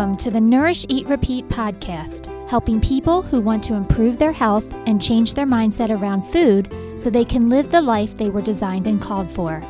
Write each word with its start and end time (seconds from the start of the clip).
Welcome 0.00 0.16
to 0.16 0.30
the 0.30 0.40
Nourish, 0.40 0.86
Eat, 0.88 1.06
Repeat 1.08 1.46
podcast, 1.50 2.48
helping 2.48 2.80
people 2.80 3.20
who 3.20 3.38
want 3.38 3.62
to 3.64 3.74
improve 3.74 4.16
their 4.16 4.32
health 4.32 4.64
and 4.86 4.98
change 4.98 5.34
their 5.34 5.44
mindset 5.44 5.90
around 5.90 6.22
food 6.22 6.72
so 6.98 7.10
they 7.10 7.22
can 7.22 7.50
live 7.50 7.70
the 7.70 7.82
life 7.82 8.16
they 8.16 8.30
were 8.30 8.40
designed 8.40 8.86
and 8.86 9.02
called 9.02 9.30
for. 9.30 9.62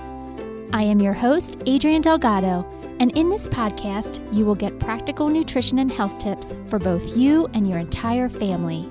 I 0.73 0.82
am 0.84 1.01
your 1.01 1.14
host, 1.14 1.56
Adrienne 1.66 2.02
Delgado, 2.02 2.64
and 3.01 3.11
in 3.19 3.29
this 3.29 3.48
podcast, 3.48 4.20
you 4.32 4.45
will 4.45 4.55
get 4.55 4.79
practical 4.79 5.29
nutrition 5.29 5.80
and 5.80 5.91
health 5.91 6.16
tips 6.19 6.55
for 6.69 6.78
both 6.78 7.16
you 7.16 7.48
and 7.52 7.69
your 7.69 7.80
entire 7.80 8.28
family. 8.28 8.88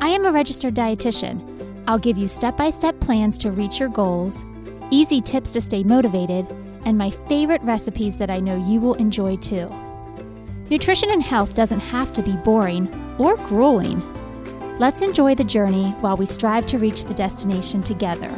I 0.00 0.08
am 0.08 0.24
a 0.24 0.32
registered 0.32 0.74
dietitian. 0.74 1.84
I'll 1.86 1.96
give 1.96 2.18
you 2.18 2.26
step 2.26 2.56
by 2.56 2.70
step 2.70 2.98
plans 2.98 3.38
to 3.38 3.52
reach 3.52 3.78
your 3.78 3.88
goals, 3.88 4.44
easy 4.90 5.20
tips 5.20 5.52
to 5.52 5.60
stay 5.60 5.84
motivated, 5.84 6.44
and 6.86 6.98
my 6.98 7.10
favorite 7.10 7.62
recipes 7.62 8.16
that 8.16 8.30
I 8.30 8.40
know 8.40 8.56
you 8.56 8.80
will 8.80 8.94
enjoy 8.94 9.36
too. 9.36 9.72
Nutrition 10.70 11.10
and 11.10 11.20
health 11.20 11.54
doesn't 11.54 11.80
have 11.80 12.12
to 12.12 12.22
be 12.22 12.36
boring 12.36 12.88
or 13.18 13.36
grueling. 13.36 14.00
Let's 14.78 15.00
enjoy 15.00 15.34
the 15.34 15.42
journey 15.42 15.90
while 15.98 16.16
we 16.16 16.26
strive 16.26 16.64
to 16.68 16.78
reach 16.78 17.04
the 17.04 17.12
destination 17.12 17.82
together. 17.82 18.30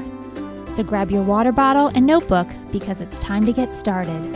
So 0.66 0.82
grab 0.82 1.10
your 1.10 1.22
water 1.22 1.52
bottle 1.52 1.88
and 1.88 2.06
notebook 2.06 2.48
because 2.72 3.02
it's 3.02 3.18
time 3.18 3.44
to 3.44 3.52
get 3.52 3.70
started. 3.70 4.32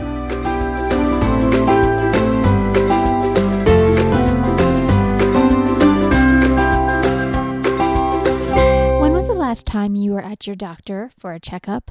When 9.01 9.11
was 9.11 9.25
the 9.25 9.33
last 9.33 9.65
time 9.65 9.95
you 9.95 10.11
were 10.11 10.23
at 10.23 10.45
your 10.45 10.55
doctor 10.55 11.09
for 11.17 11.33
a 11.33 11.39
checkup? 11.39 11.89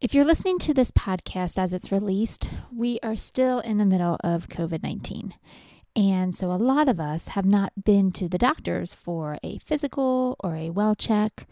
If 0.00 0.14
you're 0.14 0.24
listening 0.24 0.58
to 0.60 0.72
this 0.72 0.90
podcast 0.90 1.58
as 1.58 1.74
it's 1.74 1.92
released, 1.92 2.48
we 2.74 2.98
are 3.02 3.16
still 3.16 3.60
in 3.60 3.76
the 3.76 3.84
middle 3.84 4.16
of 4.24 4.48
COVID 4.48 4.82
19. 4.82 5.34
And 5.94 6.34
so 6.34 6.50
a 6.50 6.56
lot 6.56 6.88
of 6.88 6.98
us 6.98 7.28
have 7.28 7.44
not 7.44 7.84
been 7.84 8.10
to 8.12 8.26
the 8.26 8.38
doctors 8.38 8.94
for 8.94 9.36
a 9.44 9.58
physical 9.58 10.36
or 10.40 10.56
a 10.56 10.70
well 10.70 10.94
check. 10.94 11.46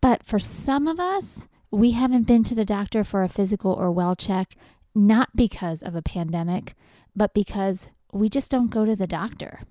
But 0.00 0.24
for 0.24 0.38
some 0.38 0.86
of 0.86 1.00
us, 1.00 1.48
we 1.72 1.90
haven't 1.90 2.28
been 2.28 2.44
to 2.44 2.54
the 2.54 2.64
doctor 2.64 3.02
for 3.02 3.24
a 3.24 3.28
physical 3.28 3.72
or 3.72 3.90
well 3.90 4.14
check, 4.14 4.54
not 4.94 5.34
because 5.34 5.82
of 5.82 5.96
a 5.96 6.02
pandemic, 6.02 6.74
but 7.16 7.34
because 7.34 7.90
we 8.12 8.28
just 8.28 8.48
don't 8.48 8.70
go 8.70 8.84
to 8.84 8.94
the 8.94 9.08
doctor. 9.08 9.62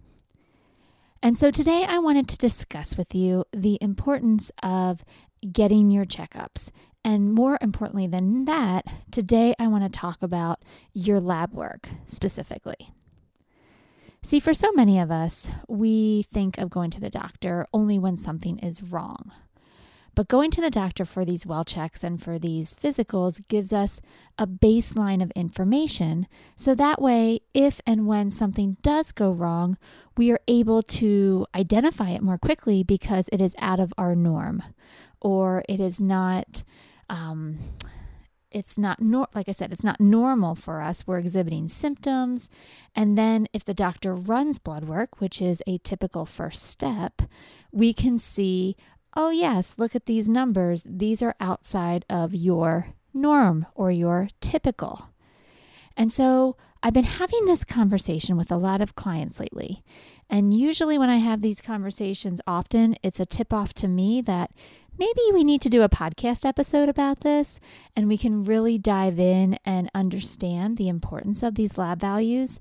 And 1.23 1.37
so 1.37 1.49
today 1.49 1.85
I 1.87 1.99
wanted 1.99 2.27
to 2.27 2.37
discuss 2.37 2.97
with 2.97 3.15
you 3.15 3.45
the 3.53 3.77
importance 3.79 4.51
of 4.61 5.05
getting 5.53 5.91
your 5.91 6.03
checkups 6.03 6.71
and 7.05 7.31
more 7.31 7.59
importantly 7.61 8.07
than 8.07 8.45
that, 8.45 8.83
today 9.11 9.53
I 9.59 9.67
want 9.67 9.83
to 9.83 9.89
talk 9.89 10.23
about 10.23 10.63
your 10.91 11.19
lab 11.21 11.53
work 11.53 11.87
specifically. 12.07 12.89
See, 14.23 14.39
for 14.39 14.55
so 14.55 14.71
many 14.71 14.99
of 14.99 15.11
us, 15.11 15.51
we 15.67 16.23
think 16.23 16.57
of 16.57 16.71
going 16.71 16.89
to 16.89 16.99
the 16.99 17.11
doctor 17.11 17.67
only 17.71 17.99
when 17.99 18.17
something 18.17 18.57
is 18.57 18.81
wrong. 18.81 19.31
But 20.15 20.29
going 20.29 20.49
to 20.51 20.61
the 20.61 20.71
doctor 20.71 21.05
for 21.05 21.23
these 21.23 21.45
well 21.45 21.63
checks 21.63 22.03
and 22.03 22.23
for 22.23 22.39
these 22.39 22.73
physicals 22.73 23.47
gives 23.49 23.71
us 23.71 24.01
a 24.39 24.47
baseline 24.47 25.21
of 25.21 25.29
information. 25.35 26.25
So 26.55 26.73
that 26.73 26.99
way, 26.99 27.41
if 27.53 27.81
and 27.85 28.07
when 28.07 28.31
something 28.31 28.77
does 28.81 29.11
go 29.11 29.31
wrong, 29.31 29.77
we 30.17 30.31
are 30.31 30.39
able 30.47 30.81
to 30.81 31.45
identify 31.53 32.11
it 32.11 32.23
more 32.23 32.39
quickly 32.39 32.81
because 32.81 33.29
it 33.31 33.41
is 33.41 33.55
out 33.59 33.79
of 33.79 33.93
our 33.95 34.15
norm 34.15 34.63
or 35.21 35.63
it 35.69 35.79
is 35.79 36.01
not 36.01 36.63
um, 37.09 37.59
it's 38.51 38.77
not 38.77 39.01
nor- 39.01 39.27
like 39.35 39.49
I 39.49 39.51
said, 39.51 39.71
it's 39.73 39.83
not 39.83 39.99
normal 39.99 40.55
for 40.55 40.81
us. 40.81 41.05
We're 41.05 41.19
exhibiting 41.19 41.67
symptoms, 41.67 42.49
and 42.95 43.17
then 43.17 43.47
if 43.53 43.63
the 43.63 43.73
doctor 43.73 44.13
runs 44.13 44.59
blood 44.59 44.85
work, 44.85 45.19
which 45.19 45.41
is 45.41 45.61
a 45.67 45.77
typical 45.79 46.25
first 46.25 46.63
step, 46.63 47.21
we 47.71 47.93
can 47.93 48.17
see, 48.17 48.75
oh 49.15 49.29
yes, 49.29 49.77
look 49.77 49.95
at 49.95 50.05
these 50.05 50.29
numbers. 50.29 50.83
These 50.85 51.21
are 51.21 51.35
outside 51.39 52.05
of 52.09 52.33
your 52.33 52.87
norm 53.13 53.65
or 53.75 53.91
your 53.91 54.29
typical. 54.41 55.09
And 55.97 56.11
so 56.11 56.57
I've 56.83 56.93
been 56.93 57.03
having 57.03 57.45
this 57.45 57.63
conversation 57.63 58.37
with 58.37 58.51
a 58.51 58.57
lot 58.57 58.79
of 58.79 58.93
clients 58.93 59.39
lately. 59.39 59.83
And 60.29 60.53
usually, 60.53 60.97
when 60.97 61.09
I 61.09 61.17
have 61.17 61.41
these 61.41 61.61
conversations, 61.61 62.41
often 62.45 62.95
it's 63.01 63.19
a 63.19 63.25
tip 63.25 63.51
off 63.51 63.73
to 63.75 63.87
me 63.87 64.21
that 64.21 64.51
maybe 64.97 65.21
we 65.33 65.43
need 65.43 65.61
to 65.61 65.69
do 65.69 65.81
a 65.81 65.89
podcast 65.89 66.45
episode 66.45 66.89
about 66.89 67.21
this 67.21 67.59
and 67.95 68.07
we 68.07 68.17
can 68.17 68.43
really 68.43 68.77
dive 68.77 69.19
in 69.19 69.57
and 69.65 69.89
understand 69.93 70.77
the 70.77 70.87
importance 70.87 71.43
of 71.43 71.55
these 71.55 71.77
lab 71.77 71.99
values 71.99 72.59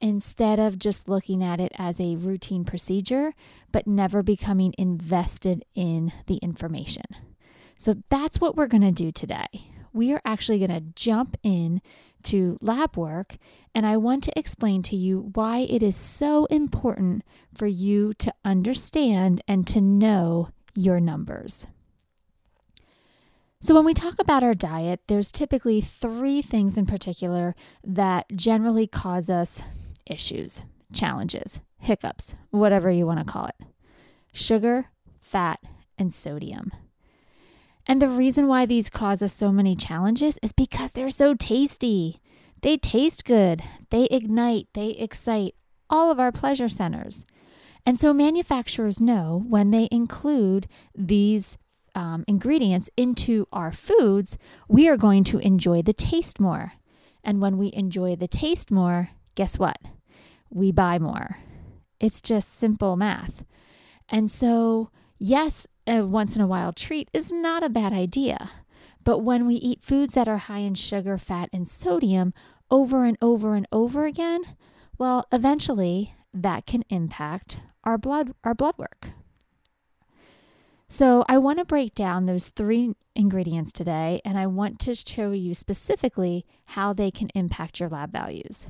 instead 0.00 0.58
of 0.58 0.78
just 0.78 1.08
looking 1.08 1.42
at 1.42 1.60
it 1.60 1.72
as 1.76 2.00
a 2.00 2.16
routine 2.16 2.64
procedure, 2.64 3.34
but 3.72 3.86
never 3.86 4.22
becoming 4.22 4.74
invested 4.78 5.64
in 5.74 6.12
the 6.26 6.36
information. 6.36 7.04
So 7.76 7.96
that's 8.08 8.40
what 8.40 8.56
we're 8.56 8.66
going 8.66 8.82
to 8.82 8.92
do 8.92 9.12
today. 9.12 9.46
We 9.92 10.12
are 10.12 10.22
actually 10.24 10.58
going 10.58 10.70
to 10.70 10.92
jump 10.94 11.36
in 11.42 11.80
to 12.24 12.58
lab 12.60 12.96
work, 12.96 13.36
and 13.74 13.86
I 13.86 13.96
want 13.96 14.24
to 14.24 14.38
explain 14.38 14.82
to 14.84 14.96
you 14.96 15.30
why 15.34 15.60
it 15.60 15.82
is 15.82 15.96
so 15.96 16.46
important 16.46 17.22
for 17.54 17.66
you 17.66 18.12
to 18.14 18.34
understand 18.44 19.42
and 19.46 19.66
to 19.68 19.80
know 19.80 20.50
your 20.78 21.00
numbers. 21.00 21.66
So, 23.60 23.74
when 23.74 23.84
we 23.84 23.92
talk 23.92 24.20
about 24.20 24.44
our 24.44 24.54
diet, 24.54 25.00
there's 25.08 25.32
typically 25.32 25.80
three 25.80 26.40
things 26.40 26.78
in 26.78 26.86
particular 26.86 27.56
that 27.82 28.26
generally 28.36 28.86
cause 28.86 29.28
us 29.28 29.62
issues, 30.06 30.62
challenges, 30.92 31.60
hiccups, 31.78 32.36
whatever 32.50 32.90
you 32.90 33.04
want 33.06 33.18
to 33.18 33.24
call 33.24 33.46
it 33.46 33.56
sugar, 34.32 34.86
fat, 35.20 35.58
and 35.98 36.12
sodium. 36.14 36.70
And 37.84 38.00
the 38.00 38.08
reason 38.08 38.46
why 38.46 38.64
these 38.66 38.88
cause 38.88 39.22
us 39.22 39.32
so 39.32 39.50
many 39.50 39.74
challenges 39.74 40.38
is 40.42 40.52
because 40.52 40.92
they're 40.92 41.10
so 41.10 41.34
tasty. 41.34 42.20
They 42.60 42.76
taste 42.76 43.24
good, 43.24 43.62
they 43.90 44.04
ignite, 44.04 44.68
they 44.74 44.90
excite 44.90 45.56
all 45.90 46.12
of 46.12 46.20
our 46.20 46.30
pleasure 46.30 46.68
centers. 46.68 47.24
And 47.88 47.98
so 47.98 48.12
manufacturers 48.12 49.00
know 49.00 49.46
when 49.48 49.70
they 49.70 49.88
include 49.90 50.68
these 50.94 51.56
um, 51.94 52.22
ingredients 52.28 52.90
into 52.98 53.48
our 53.50 53.72
foods, 53.72 54.36
we 54.68 54.90
are 54.90 54.98
going 54.98 55.24
to 55.24 55.38
enjoy 55.38 55.80
the 55.80 55.94
taste 55.94 56.38
more. 56.38 56.74
And 57.24 57.40
when 57.40 57.56
we 57.56 57.72
enjoy 57.72 58.14
the 58.14 58.28
taste 58.28 58.70
more, 58.70 59.08
guess 59.36 59.58
what? 59.58 59.78
We 60.50 60.70
buy 60.70 60.98
more. 60.98 61.38
It's 61.98 62.20
just 62.20 62.58
simple 62.58 62.94
math. 62.94 63.42
And 64.10 64.30
so, 64.30 64.90
yes, 65.18 65.66
a 65.86 66.02
once 66.02 66.36
in 66.36 66.42
a 66.42 66.46
while 66.46 66.74
treat 66.74 67.08
is 67.14 67.32
not 67.32 67.62
a 67.62 67.70
bad 67.70 67.94
idea. 67.94 68.50
But 69.02 69.20
when 69.20 69.46
we 69.46 69.54
eat 69.54 69.82
foods 69.82 70.12
that 70.12 70.28
are 70.28 70.36
high 70.36 70.58
in 70.58 70.74
sugar, 70.74 71.16
fat, 71.16 71.48
and 71.54 71.66
sodium 71.66 72.34
over 72.70 73.06
and 73.06 73.16
over 73.22 73.54
and 73.54 73.66
over 73.72 74.04
again, 74.04 74.42
well, 74.98 75.24
eventually 75.32 76.12
that 76.42 76.66
can 76.66 76.84
impact 76.88 77.58
our 77.84 77.98
blood 77.98 78.34
our 78.44 78.54
blood 78.54 78.74
work. 78.78 79.08
So, 80.90 81.24
I 81.28 81.36
want 81.36 81.58
to 81.58 81.66
break 81.66 81.94
down 81.94 82.24
those 82.24 82.48
three 82.48 82.94
ingredients 83.14 83.72
today 83.72 84.22
and 84.24 84.38
I 84.38 84.46
want 84.46 84.78
to 84.80 84.94
show 84.94 85.32
you 85.32 85.52
specifically 85.52 86.46
how 86.64 86.94
they 86.94 87.10
can 87.10 87.28
impact 87.34 87.78
your 87.78 87.90
lab 87.90 88.10
values. 88.10 88.66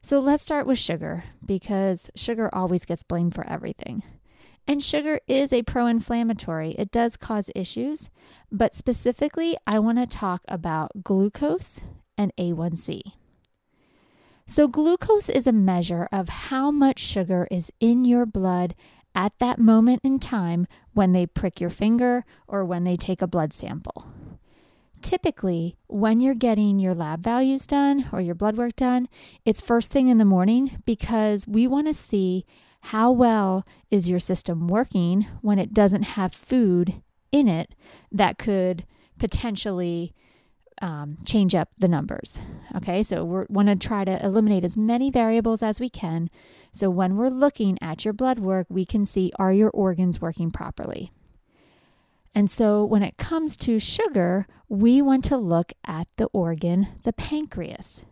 So, 0.00 0.18
let's 0.18 0.42
start 0.42 0.66
with 0.66 0.78
sugar 0.78 1.24
because 1.44 2.10
sugar 2.14 2.48
always 2.54 2.86
gets 2.86 3.02
blamed 3.02 3.34
for 3.34 3.46
everything. 3.46 4.02
And 4.66 4.82
sugar 4.82 5.20
is 5.28 5.52
a 5.52 5.62
pro 5.62 5.86
inflammatory, 5.86 6.72
it 6.72 6.90
does 6.90 7.16
cause 7.16 7.50
issues, 7.54 8.10
but 8.50 8.74
specifically, 8.74 9.56
I 9.66 9.78
want 9.78 9.98
to 9.98 10.06
talk 10.06 10.42
about 10.48 11.04
glucose 11.04 11.80
and 12.18 12.34
A1C. 12.36 13.02
So, 14.48 14.68
glucose 14.68 15.28
is 15.28 15.48
a 15.48 15.52
measure 15.52 16.08
of 16.12 16.28
how 16.28 16.70
much 16.70 17.00
sugar 17.00 17.48
is 17.50 17.72
in 17.80 18.04
your 18.04 18.24
blood 18.24 18.76
at 19.12 19.36
that 19.40 19.58
moment 19.58 20.02
in 20.04 20.20
time 20.20 20.68
when 20.94 21.10
they 21.10 21.26
prick 21.26 21.60
your 21.60 21.70
finger 21.70 22.24
or 22.46 22.64
when 22.64 22.84
they 22.84 22.96
take 22.96 23.20
a 23.20 23.26
blood 23.26 23.52
sample. 23.52 24.06
Typically, 25.02 25.76
when 25.88 26.20
you're 26.20 26.34
getting 26.34 26.78
your 26.78 26.94
lab 26.94 27.24
values 27.24 27.66
done 27.66 28.08
or 28.12 28.20
your 28.20 28.36
blood 28.36 28.56
work 28.56 28.76
done, 28.76 29.08
it's 29.44 29.60
first 29.60 29.90
thing 29.90 30.06
in 30.06 30.18
the 30.18 30.24
morning 30.24 30.80
because 30.84 31.48
we 31.48 31.66
want 31.66 31.88
to 31.88 31.94
see 31.94 32.46
how 32.82 33.10
well 33.10 33.66
is 33.90 34.08
your 34.08 34.20
system 34.20 34.68
working 34.68 35.26
when 35.40 35.58
it 35.58 35.74
doesn't 35.74 36.02
have 36.02 36.32
food 36.32 37.02
in 37.32 37.48
it 37.48 37.74
that 38.12 38.38
could 38.38 38.86
potentially 39.18 40.14
um, 40.82 41.18
change 41.24 41.54
up 41.54 41.70
the 41.78 41.88
numbers. 41.88 42.40
Okay, 42.76 43.02
so 43.02 43.24
we 43.24 43.44
want 43.48 43.68
to 43.68 43.76
try 43.76 44.04
to 44.04 44.24
eliminate 44.24 44.64
as 44.64 44.76
many 44.76 45.10
variables 45.10 45.62
as 45.62 45.80
we 45.80 45.88
can. 45.88 46.30
So 46.72 46.90
when 46.90 47.16
we're 47.16 47.28
looking 47.28 47.78
at 47.80 48.04
your 48.04 48.14
blood 48.14 48.38
work, 48.38 48.66
we 48.68 48.84
can 48.84 49.06
see 49.06 49.32
are 49.38 49.52
your 49.52 49.70
organs 49.70 50.20
working 50.20 50.50
properly. 50.50 51.12
And 52.34 52.50
so 52.50 52.84
when 52.84 53.02
it 53.02 53.16
comes 53.16 53.56
to 53.58 53.78
sugar, 53.78 54.46
we 54.68 55.00
want 55.00 55.24
to 55.24 55.38
look 55.38 55.72
at 55.86 56.06
the 56.16 56.26
organ, 56.34 56.88
the 57.02 57.14
pancreas. 57.14 58.04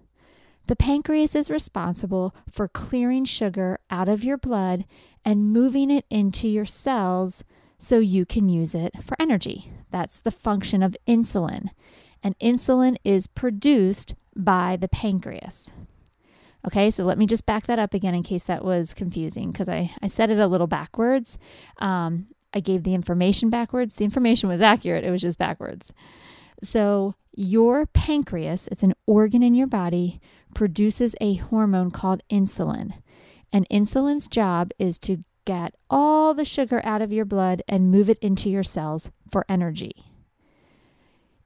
The 0.66 0.76
pancreas 0.76 1.34
is 1.34 1.50
responsible 1.50 2.34
for 2.50 2.68
clearing 2.68 3.26
sugar 3.26 3.80
out 3.90 4.08
of 4.08 4.24
your 4.24 4.38
blood 4.38 4.86
and 5.24 5.52
moving 5.52 5.90
it 5.90 6.06
into 6.08 6.48
your 6.48 6.64
cells 6.64 7.44
so 7.78 7.98
you 7.98 8.24
can 8.24 8.48
use 8.48 8.74
it 8.74 8.94
for 9.04 9.14
energy. 9.20 9.70
That's 9.90 10.20
the 10.20 10.30
function 10.30 10.82
of 10.82 10.96
insulin. 11.06 11.68
And 12.24 12.38
insulin 12.38 12.96
is 13.04 13.26
produced 13.26 14.16
by 14.34 14.76
the 14.80 14.88
pancreas. 14.88 15.70
Okay, 16.66 16.90
so 16.90 17.04
let 17.04 17.18
me 17.18 17.26
just 17.26 17.44
back 17.44 17.66
that 17.66 17.78
up 17.78 17.92
again 17.92 18.14
in 18.14 18.22
case 18.22 18.44
that 18.44 18.64
was 18.64 18.94
confusing 18.94 19.52
because 19.52 19.68
I, 19.68 19.92
I 20.00 20.06
said 20.06 20.30
it 20.30 20.38
a 20.38 20.46
little 20.46 20.66
backwards. 20.66 21.38
Um, 21.78 22.28
I 22.54 22.60
gave 22.60 22.84
the 22.84 22.94
information 22.94 23.50
backwards. 23.50 23.94
The 23.94 24.04
information 24.04 24.48
was 24.48 24.62
accurate, 24.62 25.04
it 25.04 25.10
was 25.10 25.20
just 25.20 25.38
backwards. 25.38 25.92
So, 26.62 27.14
your 27.36 27.84
pancreas, 27.86 28.68
it's 28.68 28.84
an 28.84 28.94
organ 29.06 29.42
in 29.42 29.54
your 29.54 29.66
body, 29.66 30.20
produces 30.54 31.16
a 31.20 31.34
hormone 31.34 31.90
called 31.90 32.22
insulin. 32.30 32.94
And 33.52 33.68
insulin's 33.68 34.28
job 34.28 34.70
is 34.78 34.98
to 35.00 35.24
get 35.44 35.74
all 35.90 36.32
the 36.32 36.44
sugar 36.44 36.80
out 36.84 37.02
of 37.02 37.12
your 37.12 37.24
blood 37.24 37.62
and 37.68 37.90
move 37.90 38.08
it 38.08 38.18
into 38.20 38.48
your 38.48 38.62
cells 38.62 39.10
for 39.30 39.44
energy. 39.48 40.13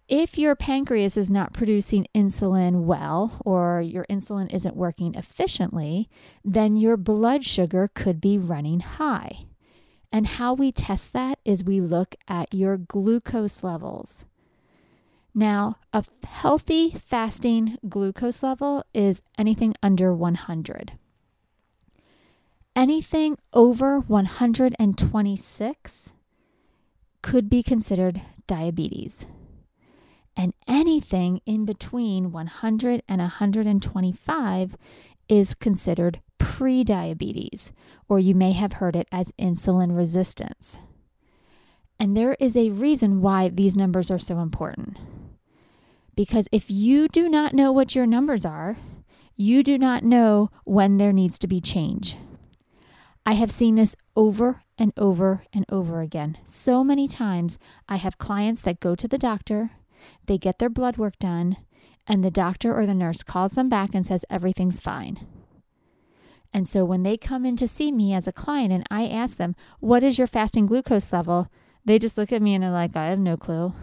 If 0.09 0.39
your 0.39 0.57
pancreas 0.57 1.19
is 1.19 1.31
not 1.31 1.53
producing 1.53 2.07
insulin 2.15 2.85
well 2.85 3.43
or 3.45 3.83
your 3.83 4.07
insulin 4.09 4.51
isn't 4.51 4.75
working 4.75 5.15
efficiently, 5.15 6.09
then 6.43 6.79
your 6.79 6.97
blood 6.97 7.45
sugar 7.45 7.91
could 7.95 8.19
be 8.19 8.39
running 8.39 8.81
high. 8.81 9.41
And 10.11 10.27
how 10.27 10.55
we 10.55 10.73
test 10.73 11.13
that 11.13 11.39
is 11.45 11.63
we 11.63 11.83
look 11.83 12.15
at 12.27 12.55
your 12.55 12.79
glucose 12.79 13.63
levels. 13.63 14.25
Now, 15.35 15.77
a 15.93 16.03
healthy 16.27 16.93
fasting 16.93 17.77
glucose 17.87 18.43
level 18.43 18.87
is 18.95 19.21
anything 19.37 19.75
under 19.83 20.15
100. 20.15 20.93
Anything 22.75 23.37
over 23.53 24.01
126 24.01 26.13
could 27.21 27.51
be 27.51 27.63
considered 27.63 28.23
diabetes. 28.47 29.27
And 30.39 30.55
anything 30.69 31.41
in 31.47 31.65
between 31.65 32.31
100 32.31 33.03
and 33.09 33.21
125 33.21 34.77
is 35.29 35.55
considered 35.55 36.21
prediabetes, 36.39 37.73
or 38.09 38.21
you 38.21 38.37
may 38.37 38.53
have 38.53 38.75
heard 38.75 38.95
it 38.95 39.09
as 39.11 39.33
insulin 39.33 39.97
resistance. 39.97 40.79
And 41.99 42.17
there 42.17 42.37
is 42.39 42.57
a 42.57 42.71
reason 42.71 43.21
why 43.21 43.49
these 43.49 43.77
numbers 43.77 44.13
are 44.13 44.19
so 44.19 44.39
important. 44.39 44.97
Because 46.15 46.47
if 46.53 46.71
you 46.71 47.09
do 47.09 47.29
not 47.29 47.53
know 47.53 47.73
what 47.73 47.97
your 47.97 48.07
numbers 48.07 48.45
are, 48.45 48.77
you 49.35 49.65
do 49.65 49.77
not 49.77 50.05
know 50.05 50.51
when 50.65 50.99
there 50.99 51.13
needs 51.13 51.39
to 51.41 51.49
be 51.49 51.61
change. 51.61 52.17
I 53.27 53.33
have 53.33 53.51
seen 53.51 53.75
this 53.75 53.97
over 54.15 54.63
and 54.79 54.93
over 54.97 55.45
and 55.53 55.65
over 55.69 56.01
again. 56.01 56.39
So 56.45 56.85
many 56.85 57.09
times 57.09 57.59
I 57.89 57.97
have 57.97 58.19
clients 58.19 58.63
that 58.63 58.81
go 58.81 58.95
to 58.95 59.09
the 59.09 59.19
doctor 59.19 59.73
they 60.27 60.39
get 60.39 60.59
their 60.59 60.69
blood 60.69 60.97
work 60.97 61.19
done, 61.19 61.57
and 62.07 62.25
the 62.25 62.31
doctor 62.31 62.75
or 62.75 62.87
the 62.87 62.95
nurse 62.95 63.23
calls 63.23 63.53
them 63.53 63.69
back 63.69 63.95
and 63.95 64.07
says 64.07 64.25
everything's 64.31 64.81
fine. 64.81 65.27
And 66.53 66.67
so 66.67 66.85
when 66.85 67.03
they 67.03 67.17
come 67.17 67.45
in 67.45 67.57
to 67.57 67.69
see 67.69 67.93
me 67.93 68.15
as 68.15 68.27
a 68.27 68.33
client 68.33 68.73
and 68.73 68.87
I 68.91 69.07
ask 69.07 69.37
them, 69.37 69.55
What 69.81 70.03
is 70.03 70.19
your 70.19 70.27
fasting 70.27 70.67
glucose 70.67 71.13
level? 71.13 71.49
They 71.85 71.99
just 71.99 72.19
look 72.19 72.33
at 72.33 72.43
me 72.43 72.55
and 72.55 72.65
they're 72.65 72.71
like, 72.71 72.97
I 72.97 73.09
have 73.09 73.19
no 73.19 73.37
clue. 73.37 73.75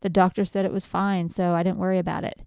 The 0.00 0.08
doctor 0.10 0.44
said 0.44 0.64
it 0.64 0.72
was 0.72 0.84
fine, 0.84 1.28
so 1.28 1.54
I 1.54 1.62
didn't 1.62 1.78
worry 1.78 1.98
about 1.98 2.24
it. 2.24 2.40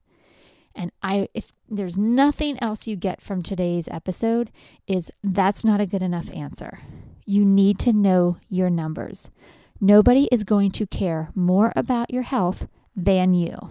And 0.75 0.91
I 1.01 1.27
if 1.33 1.51
there's 1.67 1.97
nothing 1.97 2.61
else 2.61 2.87
you 2.87 2.95
get 2.95 3.21
from 3.21 3.41
today's 3.41 3.87
episode 3.87 4.51
is 4.85 5.09
that's 5.23 5.65
not 5.65 5.81
a 5.81 5.87
good 5.87 6.03
enough 6.03 6.31
answer. 6.31 6.79
You 7.25 7.43
need 7.43 7.79
to 7.79 7.93
know 7.93 8.37
your 8.47 8.69
numbers. 8.69 9.31
Nobody 9.81 10.29
is 10.31 10.43
going 10.43 10.71
to 10.71 10.87
care 10.87 11.29
more 11.35 11.73
about 11.75 12.13
your 12.13 12.23
health 12.23 12.67
than 12.97 13.33
you. 13.33 13.69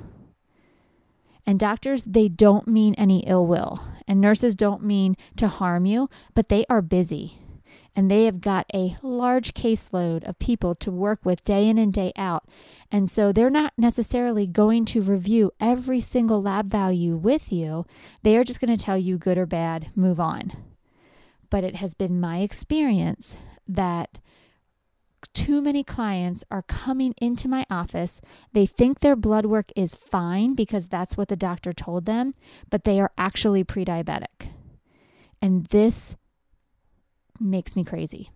And 1.45 1.59
doctors, 1.59 2.05
they 2.05 2.29
don't 2.29 2.67
mean 2.67 2.95
any 2.95 3.21
ill 3.27 3.47
will. 3.47 3.81
And 4.09 4.21
nurses 4.21 4.55
don't 4.55 4.83
mean 4.83 5.17
to 5.37 5.49
harm 5.49 5.85
you, 5.85 6.09
but 6.35 6.49
they 6.49 6.65
are 6.71 6.81
busy. 6.81 7.41
And 7.95 8.11
they 8.11 8.27
have 8.27 8.41
got 8.41 8.67
a 8.75 8.97
large 9.03 9.55
caseload 9.55 10.23
of 10.29 10.39
people 10.39 10.75
to 10.77 10.91
work 10.91 11.21
with 11.25 11.45
day 11.45 11.67
in 11.69 11.79
and 11.79 11.93
day 11.93 12.13
out. 12.15 12.45
And 12.93 13.09
so 13.11 13.33
they're 13.33 13.49
not 13.49 13.73
necessarily 13.79 14.47
going 14.47 14.85
to 14.87 15.01
review 15.01 15.51
every 15.61 16.01
single 16.01 16.43
lab 16.43 16.71
value 16.71 17.17
with 17.17 17.51
you. 17.51 17.87
They 18.23 18.37
are 18.37 18.45
just 18.45 18.61
going 18.61 18.77
to 18.77 18.85
tell 18.85 18.99
you 18.99 19.17
good 19.17 19.39
or 19.39 19.47
bad, 19.47 19.89
move 19.97 20.21
on. 20.21 20.53
But 21.49 21.65
it 21.65 21.77
has 21.77 21.95
been 21.95 22.21
my 22.21 22.41
experience 22.41 23.39
that 23.67 24.19
too 25.29 25.61
many 25.61 25.83
clients 25.85 26.45
are 26.51 26.63
coming 26.63 27.15
into 27.19 27.49
my 27.49 27.67
office. 27.71 28.21
They 28.53 28.67
think 28.67 29.01
their 29.01 29.17
blood 29.17 29.47
work 29.47 29.71
is 29.77 29.95
fine 29.95 30.55
because 30.55 30.87
that's 30.87 31.17
what 31.17 31.29
the 31.29 31.37
doctor 31.37 31.73
told 31.73 32.05
them, 32.05 32.35
but 32.71 32.85
they 32.85 33.01
are 33.01 33.13
actually 33.17 33.65
pre 33.65 33.85
diabetic. 33.85 34.49
And 35.41 35.67
this 35.67 36.17
makes 37.39 37.77
me 37.77 37.85
crazy. 37.85 38.31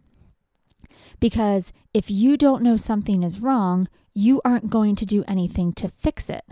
Because 1.19 1.73
if 1.93 2.11
you 2.11 2.37
don't 2.37 2.63
know 2.63 2.77
something 2.77 3.23
is 3.23 3.41
wrong, 3.41 3.89
you 4.13 4.41
aren't 4.45 4.71
going 4.71 4.97
to 4.97 5.07
do 5.07 5.25
anything 5.27 5.73
to 5.75 5.89
fix 5.89 6.29
it. 6.29 6.45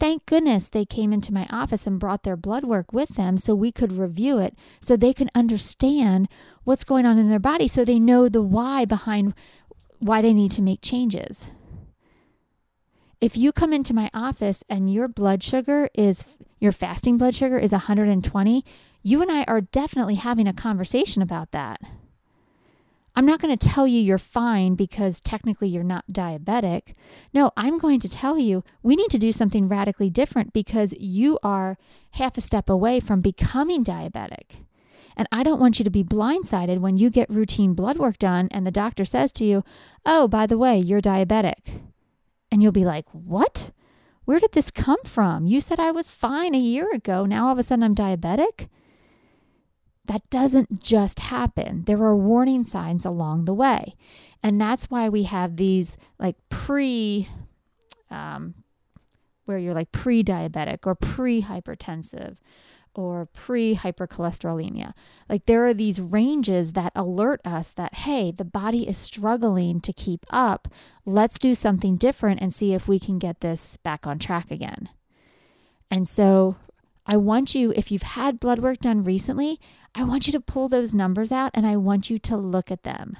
Thank 0.00 0.26
goodness 0.26 0.68
they 0.68 0.84
came 0.84 1.12
into 1.12 1.32
my 1.32 1.46
office 1.50 1.86
and 1.86 1.98
brought 1.98 2.22
their 2.22 2.36
blood 2.36 2.64
work 2.64 2.92
with 2.92 3.10
them 3.10 3.36
so 3.36 3.54
we 3.54 3.72
could 3.72 3.92
review 3.92 4.38
it 4.38 4.54
so 4.80 4.96
they 4.96 5.12
can 5.12 5.28
understand 5.34 6.28
what's 6.62 6.84
going 6.84 7.04
on 7.04 7.18
in 7.18 7.28
their 7.28 7.40
body 7.40 7.66
so 7.66 7.84
they 7.84 7.98
know 7.98 8.28
the 8.28 8.42
why 8.42 8.84
behind 8.84 9.34
why 9.98 10.22
they 10.22 10.32
need 10.32 10.52
to 10.52 10.62
make 10.62 10.80
changes. 10.82 11.48
If 13.20 13.36
you 13.36 13.50
come 13.50 13.72
into 13.72 13.92
my 13.92 14.08
office 14.14 14.62
and 14.68 14.92
your 14.92 15.08
blood 15.08 15.42
sugar 15.42 15.88
is 15.94 16.24
your 16.60 16.70
fasting 16.70 17.18
blood 17.18 17.34
sugar 17.34 17.58
is 17.58 17.72
120, 17.72 18.64
you 19.02 19.22
and 19.22 19.30
I 19.30 19.42
are 19.44 19.60
definitely 19.60 20.14
having 20.14 20.46
a 20.46 20.52
conversation 20.52 21.22
about 21.22 21.50
that. 21.50 21.80
I'm 23.18 23.26
not 23.26 23.40
going 23.40 23.58
to 23.58 23.68
tell 23.68 23.88
you 23.88 23.98
you're 24.00 24.16
fine 24.16 24.76
because 24.76 25.20
technically 25.20 25.66
you're 25.66 25.82
not 25.82 26.04
diabetic. 26.06 26.94
No, 27.34 27.50
I'm 27.56 27.76
going 27.76 27.98
to 27.98 28.08
tell 28.08 28.38
you 28.38 28.62
we 28.80 28.94
need 28.94 29.10
to 29.10 29.18
do 29.18 29.32
something 29.32 29.66
radically 29.66 30.08
different 30.08 30.52
because 30.52 30.94
you 31.00 31.36
are 31.42 31.78
half 32.12 32.38
a 32.38 32.40
step 32.40 32.70
away 32.70 33.00
from 33.00 33.20
becoming 33.20 33.82
diabetic. 33.82 34.62
And 35.16 35.26
I 35.32 35.42
don't 35.42 35.58
want 35.58 35.80
you 35.80 35.84
to 35.84 35.90
be 35.90 36.04
blindsided 36.04 36.78
when 36.78 36.96
you 36.96 37.10
get 37.10 37.28
routine 37.28 37.74
blood 37.74 37.98
work 37.98 38.20
done 38.20 38.46
and 38.52 38.64
the 38.64 38.70
doctor 38.70 39.04
says 39.04 39.32
to 39.32 39.44
you, 39.44 39.64
Oh, 40.06 40.28
by 40.28 40.46
the 40.46 40.56
way, 40.56 40.78
you're 40.78 41.00
diabetic. 41.00 41.80
And 42.52 42.62
you'll 42.62 42.70
be 42.70 42.84
like, 42.84 43.06
What? 43.10 43.72
Where 44.26 44.38
did 44.38 44.52
this 44.52 44.70
come 44.70 45.02
from? 45.02 45.48
You 45.48 45.60
said 45.60 45.80
I 45.80 45.90
was 45.90 46.08
fine 46.08 46.54
a 46.54 46.58
year 46.58 46.92
ago. 46.92 47.26
Now 47.26 47.46
all 47.46 47.52
of 47.52 47.58
a 47.58 47.64
sudden 47.64 47.82
I'm 47.82 47.96
diabetic? 47.96 48.68
That 50.08 50.28
doesn't 50.30 50.82
just 50.82 51.20
happen. 51.20 51.84
There 51.84 52.02
are 52.02 52.16
warning 52.16 52.64
signs 52.64 53.04
along 53.04 53.44
the 53.44 53.54
way. 53.54 53.94
And 54.42 54.60
that's 54.60 54.90
why 54.90 55.08
we 55.08 55.24
have 55.24 55.56
these 55.56 55.96
like 56.18 56.36
pre, 56.48 57.28
um, 58.10 58.54
where 59.44 59.58
you're 59.58 59.74
like 59.74 59.92
pre 59.92 60.24
diabetic 60.24 60.86
or 60.86 60.94
pre 60.94 61.42
hypertensive 61.42 62.38
or 62.94 63.26
pre 63.26 63.76
hypercholesterolemia. 63.76 64.92
Like 65.28 65.44
there 65.44 65.66
are 65.66 65.74
these 65.74 66.00
ranges 66.00 66.72
that 66.72 66.92
alert 66.96 67.42
us 67.44 67.70
that, 67.72 67.94
hey, 67.94 68.32
the 68.32 68.46
body 68.46 68.88
is 68.88 68.96
struggling 68.96 69.80
to 69.82 69.92
keep 69.92 70.24
up. 70.30 70.68
Let's 71.04 71.38
do 71.38 71.54
something 71.54 71.96
different 71.96 72.40
and 72.40 72.52
see 72.54 72.72
if 72.72 72.88
we 72.88 72.98
can 72.98 73.18
get 73.18 73.40
this 73.40 73.76
back 73.84 74.06
on 74.06 74.18
track 74.18 74.50
again. 74.50 74.88
And 75.90 76.08
so 76.08 76.56
I 77.10 77.16
want 77.16 77.54
you, 77.54 77.72
if 77.74 77.90
you've 77.90 78.02
had 78.02 78.38
blood 78.38 78.58
work 78.58 78.80
done 78.80 79.02
recently, 79.02 79.58
I 79.94 80.04
want 80.04 80.26
you 80.26 80.32
to 80.34 80.40
pull 80.40 80.68
those 80.68 80.94
numbers 80.94 81.32
out 81.32 81.50
and 81.54 81.66
I 81.66 81.78
want 81.78 82.10
you 82.10 82.18
to 82.18 82.36
look 82.36 82.70
at 82.70 82.82
them. 82.82 83.16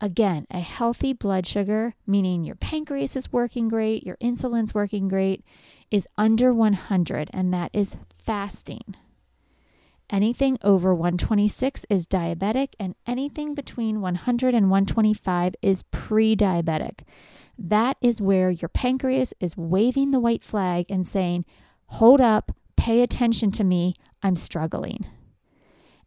Again, 0.00 0.46
a 0.50 0.58
healthy 0.58 1.12
blood 1.12 1.46
sugar, 1.46 1.94
meaning 2.06 2.42
your 2.42 2.56
pancreas 2.56 3.14
is 3.14 3.32
working 3.32 3.68
great, 3.68 4.04
your 4.04 4.16
insulin's 4.20 4.74
working 4.74 5.06
great, 5.06 5.44
is 5.92 6.08
under 6.16 6.52
100, 6.52 7.30
and 7.32 7.54
that 7.54 7.70
is 7.72 7.96
fasting. 8.16 8.96
Anything 10.10 10.56
over 10.62 10.94
126 10.94 11.84
is 11.90 12.06
diabetic, 12.06 12.74
and 12.80 12.94
anything 13.06 13.54
between 13.54 14.00
100 14.00 14.54
and 14.54 14.70
125 14.70 15.54
is 15.62 15.82
pre 15.90 16.34
diabetic. 16.34 17.00
That 17.58 17.96
is 18.00 18.22
where 18.22 18.50
your 18.50 18.68
pancreas 18.68 19.34
is 19.40 19.56
waving 19.56 20.12
the 20.12 20.20
white 20.20 20.44
flag 20.44 20.86
and 20.90 21.06
saying, 21.06 21.44
Hold 21.86 22.20
up, 22.20 22.52
pay 22.78 23.02
attention 23.02 23.50
to 23.50 23.64
me, 23.64 23.94
I'm 24.22 24.36
struggling. 24.36 25.04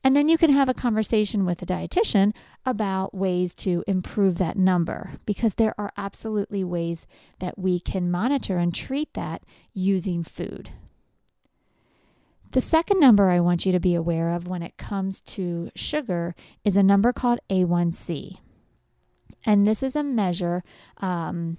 And 0.03 0.15
then 0.15 0.29
you 0.29 0.37
can 0.37 0.51
have 0.51 0.69
a 0.69 0.73
conversation 0.73 1.45
with 1.45 1.61
a 1.61 1.65
dietitian 1.65 2.33
about 2.65 3.13
ways 3.13 3.53
to 3.55 3.83
improve 3.85 4.37
that 4.37 4.57
number 4.57 5.11
because 5.27 5.55
there 5.55 5.75
are 5.77 5.91
absolutely 5.95 6.63
ways 6.63 7.05
that 7.39 7.59
we 7.59 7.79
can 7.79 8.09
monitor 8.09 8.57
and 8.57 8.73
treat 8.73 9.13
that 9.13 9.43
using 9.73 10.23
food. 10.23 10.71
The 12.51 12.61
second 12.61 12.99
number 12.99 13.29
I 13.29 13.39
want 13.39 13.65
you 13.65 13.71
to 13.71 13.79
be 13.79 13.93
aware 13.93 14.31
of 14.31 14.47
when 14.47 14.63
it 14.63 14.77
comes 14.77 15.21
to 15.21 15.69
sugar 15.75 16.35
is 16.65 16.75
a 16.75 16.83
number 16.83 17.13
called 17.13 17.39
A1C. 17.49 18.39
And 19.45 19.67
this 19.67 19.83
is 19.83 19.95
a 19.95 20.03
measure, 20.03 20.63
um, 20.97 21.57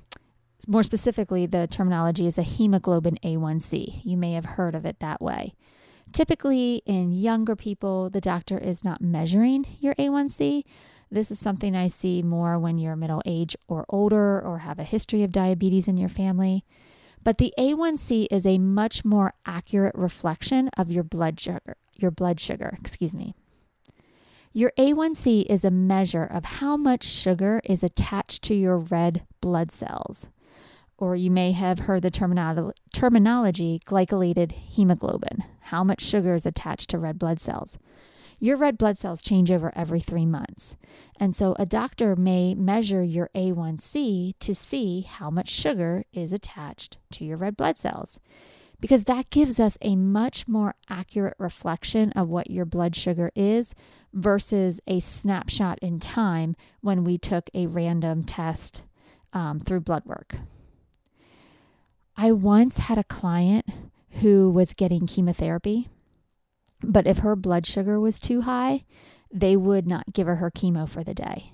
more 0.69 0.83
specifically, 0.83 1.47
the 1.47 1.67
terminology 1.67 2.27
is 2.27 2.39
a 2.39 2.43
hemoglobin 2.43 3.19
A1C. 3.25 4.01
You 4.05 4.17
may 4.17 4.33
have 4.33 4.45
heard 4.45 4.75
of 4.75 4.85
it 4.85 5.01
that 5.01 5.21
way. 5.21 5.55
Typically, 6.13 6.83
in 6.85 7.13
younger 7.13 7.57
people, 7.57 8.11
the 8.11 8.21
doctor 8.21 8.59
is 8.59 8.85
not 8.85 9.01
measuring 9.01 9.65
your 9.81 9.95
A1C. 9.95 10.63
This 11.11 11.31
is 11.31 11.39
something 11.39 11.75
I 11.75 11.89
see 11.89 12.23
more 12.23 12.59
when 12.59 12.79
you're 12.79 12.97
middle 12.97 13.23
age 13.25 13.57
or 13.69 13.87
older 13.89 14.41
or 14.41 14.59
have 14.59 14.79
a 14.79 14.85
history 14.85 15.23
of 15.23 15.33
diabetes 15.33 15.89
in 15.89 15.97
your 15.97 16.09
family. 16.09 16.65
But 17.25 17.39
the 17.39 17.55
A1C 17.59 18.27
is 18.31 18.45
a 18.47 18.59
much 18.59 19.05
more 19.05 19.35
accurate 19.47 19.95
reflection 19.95 20.69
of 20.77 20.91
your 20.91 21.05
blood 21.05 21.39
sugar, 21.39 21.77
your 21.97 22.11
blood 22.11 22.41
sugar, 22.41 22.77
excuse 22.81 23.15
me. 23.15 23.35
Your 24.53 24.73
A1C 24.79 25.47
is 25.49 25.65
a 25.65 25.71
measure 25.71 26.25
of 26.25 26.45
how 26.45 26.77
much 26.77 27.05
sugar 27.05 27.63
is 27.65 27.83
attached 27.83 28.43
to 28.45 28.55
your 28.55 28.79
red 28.79 29.27
blood 29.41 29.71
cells. 29.71 30.29
Or 31.03 31.17
you 31.17 31.33
may 31.33 31.51
have 31.51 31.81
heard 31.81 32.03
the 32.03 32.13
terminolo- 32.13 32.75
terminology 32.95 33.81
glycolated 33.85 34.53
hemoglobin, 34.53 35.43
how 35.63 35.83
much 35.83 36.01
sugar 36.01 36.37
is 36.37 36.47
attached 36.47 36.91
to 36.91 36.99
red 37.01 37.19
blood 37.19 37.41
cells. 37.41 37.77
Your 38.39 38.57
red 38.57 38.79
blood 38.79 38.97
cells 38.97 39.21
change 39.21 39.51
over 39.51 39.73
every 39.75 39.99
three 39.99 40.27
months. 40.27 40.77
And 41.19 41.35
so 41.35 41.57
a 41.59 41.67
doctor 41.67 42.15
may 42.15 42.55
measure 42.55 43.03
your 43.03 43.31
A1C 43.35 44.35
to 44.39 44.55
see 44.55 45.01
how 45.01 45.29
much 45.29 45.49
sugar 45.49 46.05
is 46.13 46.33
attached 46.33 46.99
to 47.15 47.25
your 47.25 47.37
red 47.37 47.57
blood 47.57 47.79
cells 47.79 48.21
because 48.81 49.03
that 49.03 49.31
gives 49.31 49.59
us 49.59 49.77
a 49.83 49.97
much 49.97 50.47
more 50.47 50.77
accurate 50.89 51.35
reflection 51.37 52.13
of 52.13 52.29
what 52.29 52.49
your 52.49 52.65
blood 52.65 52.95
sugar 52.95 53.33
is 53.35 53.75
versus 54.13 54.81
a 54.87 55.01
snapshot 55.01 55.81
in 55.81 55.99
time 55.99 56.55
when 56.81 57.03
we 57.03 57.19
took 57.19 57.51
a 57.55 57.67
random 57.67 58.23
test 58.23 58.83
um, 59.33 59.59
through 59.59 59.81
blood 59.81 60.05
work. 60.05 60.37
I 62.17 62.33
once 62.33 62.79
had 62.79 62.99
a 62.99 63.05
client 63.05 63.67
who 64.21 64.51
was 64.51 64.75
getting 64.75 65.07
chemotherapy, 65.07 65.89
but 66.83 67.07
if 67.07 67.19
her 67.19 67.37
blood 67.37 67.67
sugar 67.67 67.99
was 67.99 68.21
too 68.21 68.43
high, 68.43 68.85
they 69.33 69.57
would 69.57 69.87
not 69.87 70.13
give 70.13 70.27
her 70.27 70.37
her 70.37 70.51
chemo 70.51 70.89
for 70.89 71.03
the 71.03 71.15
day. 71.15 71.53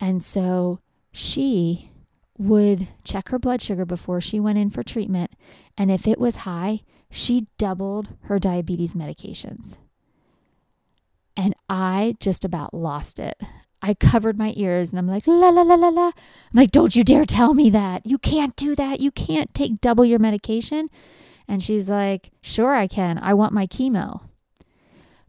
And 0.00 0.22
so 0.22 0.80
she 1.12 1.90
would 2.36 2.88
check 3.04 3.28
her 3.28 3.38
blood 3.38 3.60
sugar 3.60 3.84
before 3.84 4.20
she 4.20 4.40
went 4.40 4.58
in 4.58 4.70
for 4.70 4.82
treatment. 4.82 5.32
And 5.76 5.90
if 5.90 6.06
it 6.06 6.18
was 6.18 6.36
high, 6.36 6.80
she 7.10 7.46
doubled 7.58 8.08
her 8.22 8.38
diabetes 8.38 8.94
medications. 8.94 9.76
And 11.36 11.54
I 11.68 12.16
just 12.18 12.44
about 12.44 12.74
lost 12.74 13.18
it. 13.18 13.40
I 13.82 13.94
covered 13.94 14.38
my 14.38 14.52
ears 14.56 14.90
and 14.90 14.98
I'm 14.98 15.06
like, 15.06 15.26
la 15.26 15.48
la 15.48 15.62
la 15.62 15.74
la 15.74 15.88
la. 15.88 16.06
I'm 16.06 16.12
like, 16.52 16.70
don't 16.70 16.94
you 16.94 17.04
dare 17.04 17.24
tell 17.24 17.54
me 17.54 17.70
that. 17.70 18.06
You 18.06 18.18
can't 18.18 18.54
do 18.56 18.74
that. 18.74 19.00
You 19.00 19.10
can't 19.10 19.52
take 19.54 19.80
double 19.80 20.04
your 20.04 20.18
medication. 20.18 20.90
And 21.48 21.62
she's 21.62 21.88
like, 21.88 22.30
sure, 22.42 22.74
I 22.74 22.86
can. 22.86 23.18
I 23.18 23.34
want 23.34 23.52
my 23.52 23.66
chemo. 23.66 24.22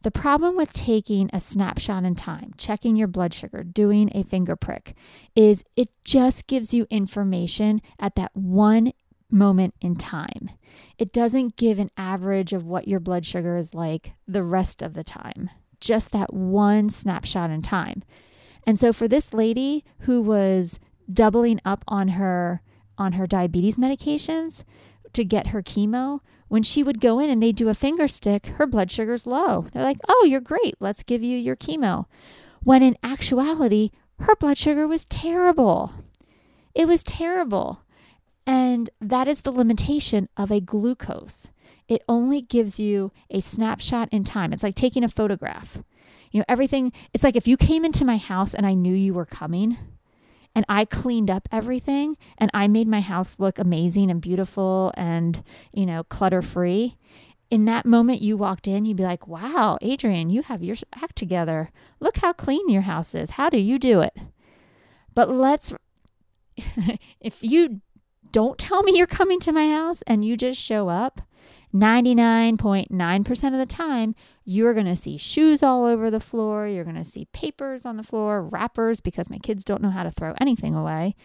The 0.04 0.12
problem 0.12 0.56
with 0.56 0.74
taking 0.74 1.30
a 1.32 1.40
snapshot 1.40 2.06
in 2.06 2.16
time, 2.16 2.54
checking 2.58 2.96
your 2.96 3.08
blood 3.08 3.34
sugar, 3.34 3.64
doing 3.64 4.10
a 4.16 4.24
finger 4.24 4.56
prick, 4.56 4.96
is 5.36 5.64
it 5.76 5.90
just 6.04 6.48
gives 6.48 6.74
you 6.74 6.88
information 6.90 7.82
at 8.00 8.16
that 8.16 8.32
one 8.34 8.94
moment 9.30 9.76
in 9.80 9.96
time. 9.96 10.50
It 10.98 11.14
doesn't 11.14 11.56
give 11.56 11.78
an 11.78 11.92
average 11.98 12.52
of 12.52 12.66
what 12.66 12.88
your 12.88 13.00
blood 13.00 13.26
sugar 13.26 13.58
is 13.58 13.74
like 13.74 14.14
the 14.28 14.44
rest 14.44 14.82
of 14.82 14.96
the 14.96 15.04
time, 15.04 15.52
just 15.80 16.12
that 16.12 16.34
one 16.34 16.90
snapshot 16.90 17.52
in 17.52 17.62
time. 17.62 18.04
And 18.66 18.78
so 18.78 18.94
for 18.94 19.08
this 19.08 19.34
lady 19.34 19.84
who 20.02 20.22
was 20.22 20.80
doubling 21.12 21.60
up 21.66 21.84
on 21.88 22.10
her 22.10 22.62
on 22.98 23.14
her 23.14 23.26
diabetes 23.26 23.78
medications 23.78 24.64
to 25.14 25.26
get 25.26 25.48
her 25.48 25.62
chemo, 25.62 26.20
when 26.48 26.64
she 26.64 26.84
would 26.84 27.00
go 27.00 27.20
in 27.20 27.30
and 27.30 27.42
they 27.42 27.54
do 27.54 27.70
a 27.70 27.74
finger 27.74 28.08
stick, 28.08 28.48
her 28.58 28.68
blood 28.68 28.92
sugar's 28.92 29.26
low. 29.26 29.66
They're 29.72 29.84
like, 29.84 30.00
oh, 30.10 30.26
you're 30.26 30.42
great. 30.42 30.76
Let's 30.82 31.02
give 31.02 31.24
you 31.24 31.38
your 31.38 31.56
chemo. 31.56 32.06
When 32.62 32.84
in 32.84 32.98
actuality, 33.02 33.92
her 34.20 34.36
blood 34.36 34.58
sugar 34.58 34.88
was 34.88 35.06
terrible. 35.06 35.92
It 36.76 36.88
was 36.88 37.04
terrible. 37.04 37.84
And 38.46 38.90
that 39.00 39.28
is 39.28 39.42
the 39.42 39.52
limitation 39.52 40.28
of 40.36 40.52
a 40.52 40.60
glucose. 40.60 41.48
It 41.88 42.04
only 42.10 42.42
gives 42.42 42.80
you 42.80 43.12
a 43.30 43.40
snapshot 43.40 44.10
in 44.12 44.24
time. 44.24 44.52
It's 44.52 44.64
like 44.64 44.76
taking 44.76 45.04
a 45.04 45.10
photograph. 45.10 45.80
You 46.32 46.40
know, 46.40 46.46
everything, 46.48 46.92
it's 47.14 47.24
like 47.24 47.36
if 47.36 47.48
you 47.48 47.58
came 47.58 47.86
into 47.86 48.06
my 48.06 48.18
house 48.18 48.54
and 48.54 48.66
I 48.66 48.74
knew 48.74 48.94
you 48.94 49.14
were 49.14 49.26
coming, 49.26 49.78
and 50.56 50.66
I 50.68 50.86
cleaned 50.86 51.30
up 51.30 51.48
everything 51.52 52.18
and 52.38 52.52
I 52.54 52.68
made 52.68 52.88
my 52.88 53.02
house 53.02 53.40
look 53.40 53.58
amazing 53.58 54.12
and 54.12 54.22
beautiful 54.22 54.92
and, 54.96 55.42
you 55.74 55.86
know, 55.86 56.04
clutter 56.04 56.42
free. 56.42 56.98
In 57.50 57.66
that 57.66 57.86
moment, 57.86 58.22
you 58.22 58.38
walked 58.38 58.68
in, 58.68 58.86
you'd 58.86 58.98
be 58.98 59.04
like, 59.04 59.28
wow, 59.28 59.78
Adrienne, 59.84 60.30
you 60.30 60.42
have 60.44 60.64
your 60.64 60.78
act 60.96 61.18
together. 61.18 61.72
Look 62.00 62.18
how 62.18 62.34
clean 62.34 62.70
your 62.70 62.84
house 62.84 63.14
is. 63.14 63.32
How 63.32 63.50
do 63.50 63.58
you 63.58 63.78
do 63.78 64.02
it? 64.02 64.18
But 65.14 65.30
let's, 65.30 65.74
if 67.20 67.44
you 67.44 67.82
don't 68.32 68.58
tell 68.58 68.84
me 68.84 68.98
you're 68.98 69.08
coming 69.08 69.40
to 69.42 69.52
my 69.52 69.70
house 69.70 70.02
and 70.08 70.24
you 70.24 70.38
just 70.38 70.60
show 70.60 70.88
up, 70.88 71.22
99.9% 71.74 73.44
of 73.46 73.54
the 73.54 73.66
time, 73.66 74.14
you're 74.44 74.74
going 74.74 74.88
to 74.88 74.96
see 74.96 75.18
shoes 75.18 75.64
all 75.64 75.86
over 75.86 76.12
the 76.12 76.20
floor. 76.20 76.68
You're 76.68 76.84
going 76.84 76.98
to 76.98 77.06
see 77.06 77.26
papers 77.32 77.86
on 77.86 77.96
the 77.96 78.04
floor, 78.04 78.44
wrappers, 78.44 79.00
because 79.00 79.30
my 79.30 79.38
kids 79.38 79.64
don't 79.64 79.82
know 79.82 79.90
how 79.90 80.04
to 80.04 80.12
throw 80.12 80.34
anything 80.42 80.76
away. 80.76 81.16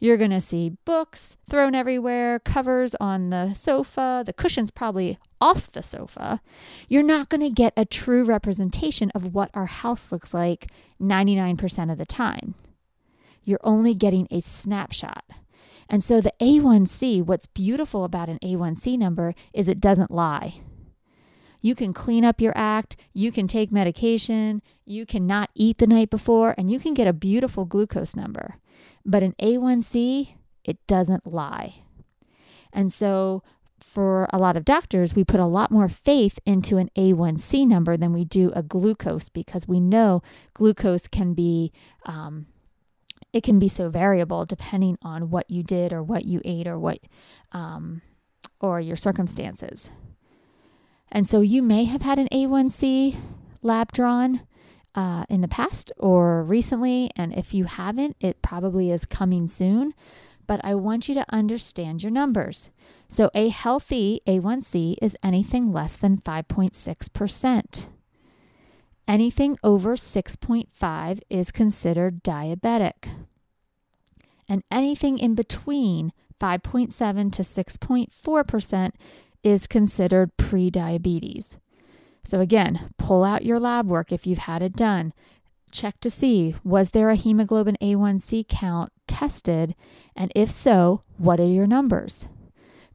You're 0.00 0.18
going 0.18 0.30
to 0.30 0.40
see 0.40 0.76
books 0.84 1.36
thrown 1.48 1.74
everywhere, 1.74 2.38
covers 2.40 2.94
on 3.00 3.30
the 3.30 3.54
sofa, 3.54 4.22
the 4.26 4.32
cushions 4.32 4.70
probably 4.70 5.18
off 5.40 5.70
the 5.70 5.82
sofa. 5.82 6.40
You're 6.88 7.02
not 7.02 7.30
going 7.30 7.40
to 7.40 7.50
get 7.50 7.72
a 7.76 7.84
true 7.84 8.24
representation 8.24 9.10
of 9.14 9.34
what 9.34 9.50
our 9.54 9.66
house 9.66 10.12
looks 10.12 10.34
like 10.34 10.70
99% 11.00 11.90
of 11.90 11.98
the 11.98 12.06
time. 12.06 12.54
You're 13.42 13.60
only 13.62 13.94
getting 13.94 14.26
a 14.30 14.40
snapshot. 14.40 15.24
And 15.88 16.02
so 16.02 16.20
the 16.20 16.32
A1C, 16.40 17.22
what's 17.22 17.46
beautiful 17.46 18.04
about 18.04 18.28
an 18.28 18.38
A1C 18.42 18.98
number 18.98 19.34
is 19.52 19.68
it 19.68 19.80
doesn't 19.80 20.10
lie. 20.10 20.54
You 21.60 21.74
can 21.74 21.94
clean 21.94 22.24
up 22.24 22.40
your 22.40 22.52
act, 22.54 22.96
you 23.14 23.32
can 23.32 23.48
take 23.48 23.72
medication, 23.72 24.60
you 24.84 25.06
can 25.06 25.26
not 25.26 25.50
eat 25.54 25.78
the 25.78 25.86
night 25.86 26.10
before, 26.10 26.54
and 26.58 26.70
you 26.70 26.78
can 26.78 26.92
get 26.92 27.08
a 27.08 27.12
beautiful 27.14 27.64
glucose 27.64 28.14
number. 28.14 28.56
But 29.06 29.22
an 29.22 29.34
A1C, 29.40 30.34
it 30.62 30.86
doesn't 30.86 31.26
lie. 31.26 31.84
And 32.72 32.92
so 32.92 33.42
for 33.78 34.28
a 34.32 34.38
lot 34.38 34.56
of 34.56 34.64
doctors, 34.64 35.14
we 35.14 35.24
put 35.24 35.40
a 35.40 35.46
lot 35.46 35.70
more 35.70 35.88
faith 35.88 36.38
into 36.44 36.78
an 36.78 36.90
A1C 36.96 37.66
number 37.66 37.96
than 37.96 38.12
we 38.12 38.24
do 38.24 38.50
a 38.54 38.62
glucose 38.62 39.28
because 39.28 39.68
we 39.68 39.80
know 39.80 40.22
glucose 40.52 41.06
can 41.06 41.34
be 41.34 41.72
um, 42.04 42.46
it 43.34 43.42
can 43.42 43.58
be 43.58 43.68
so 43.68 43.90
variable 43.90 44.46
depending 44.46 44.96
on 45.02 45.28
what 45.28 45.50
you 45.50 45.64
did 45.64 45.92
or 45.92 46.02
what 46.02 46.24
you 46.24 46.40
ate 46.44 46.68
or 46.68 46.78
what 46.78 47.00
um, 47.50 48.00
or 48.60 48.80
your 48.80 48.96
circumstances. 48.96 49.90
And 51.10 51.28
so 51.28 51.40
you 51.40 51.60
may 51.60 51.84
have 51.84 52.02
had 52.02 52.20
an 52.20 52.28
A1C 52.32 53.16
lab 53.60 53.90
drawn 53.90 54.42
uh, 54.94 55.24
in 55.28 55.40
the 55.40 55.48
past 55.48 55.90
or 55.98 56.44
recently. 56.44 57.10
And 57.16 57.34
if 57.34 57.52
you 57.52 57.64
haven't, 57.64 58.16
it 58.20 58.40
probably 58.40 58.92
is 58.92 59.04
coming 59.04 59.48
soon. 59.48 59.94
But 60.46 60.60
I 60.62 60.76
want 60.76 61.08
you 61.08 61.14
to 61.16 61.26
understand 61.30 62.04
your 62.04 62.12
numbers. 62.12 62.70
So 63.08 63.30
a 63.34 63.48
healthy 63.48 64.20
A1C 64.28 64.96
is 65.02 65.16
anything 65.24 65.72
less 65.72 65.96
than 65.96 66.18
5.6%. 66.18 67.86
Anything 69.06 69.58
over 69.62 69.96
6.5 69.96 71.20
is 71.28 71.50
considered 71.50 72.24
diabetic. 72.24 73.08
And 74.48 74.62
anything 74.70 75.18
in 75.18 75.34
between 75.34 76.12
5.7 76.40 77.32
to 77.32 77.42
6.4% 77.42 78.90
is 79.42 79.66
considered 79.66 80.36
prediabetes. 80.36 81.58
So, 82.24 82.40
again, 82.40 82.90
pull 82.96 83.22
out 83.22 83.44
your 83.44 83.60
lab 83.60 83.86
work 83.86 84.10
if 84.10 84.26
you've 84.26 84.38
had 84.38 84.62
it 84.62 84.74
done. 84.74 85.12
Check 85.70 86.00
to 86.00 86.10
see 86.10 86.54
was 86.64 86.90
there 86.90 87.10
a 87.10 87.16
hemoglobin 87.16 87.76
A1C 87.82 88.48
count 88.48 88.92
tested? 89.06 89.74
And 90.16 90.32
if 90.34 90.50
so, 90.50 91.02
what 91.18 91.40
are 91.40 91.46
your 91.46 91.66
numbers? 91.66 92.28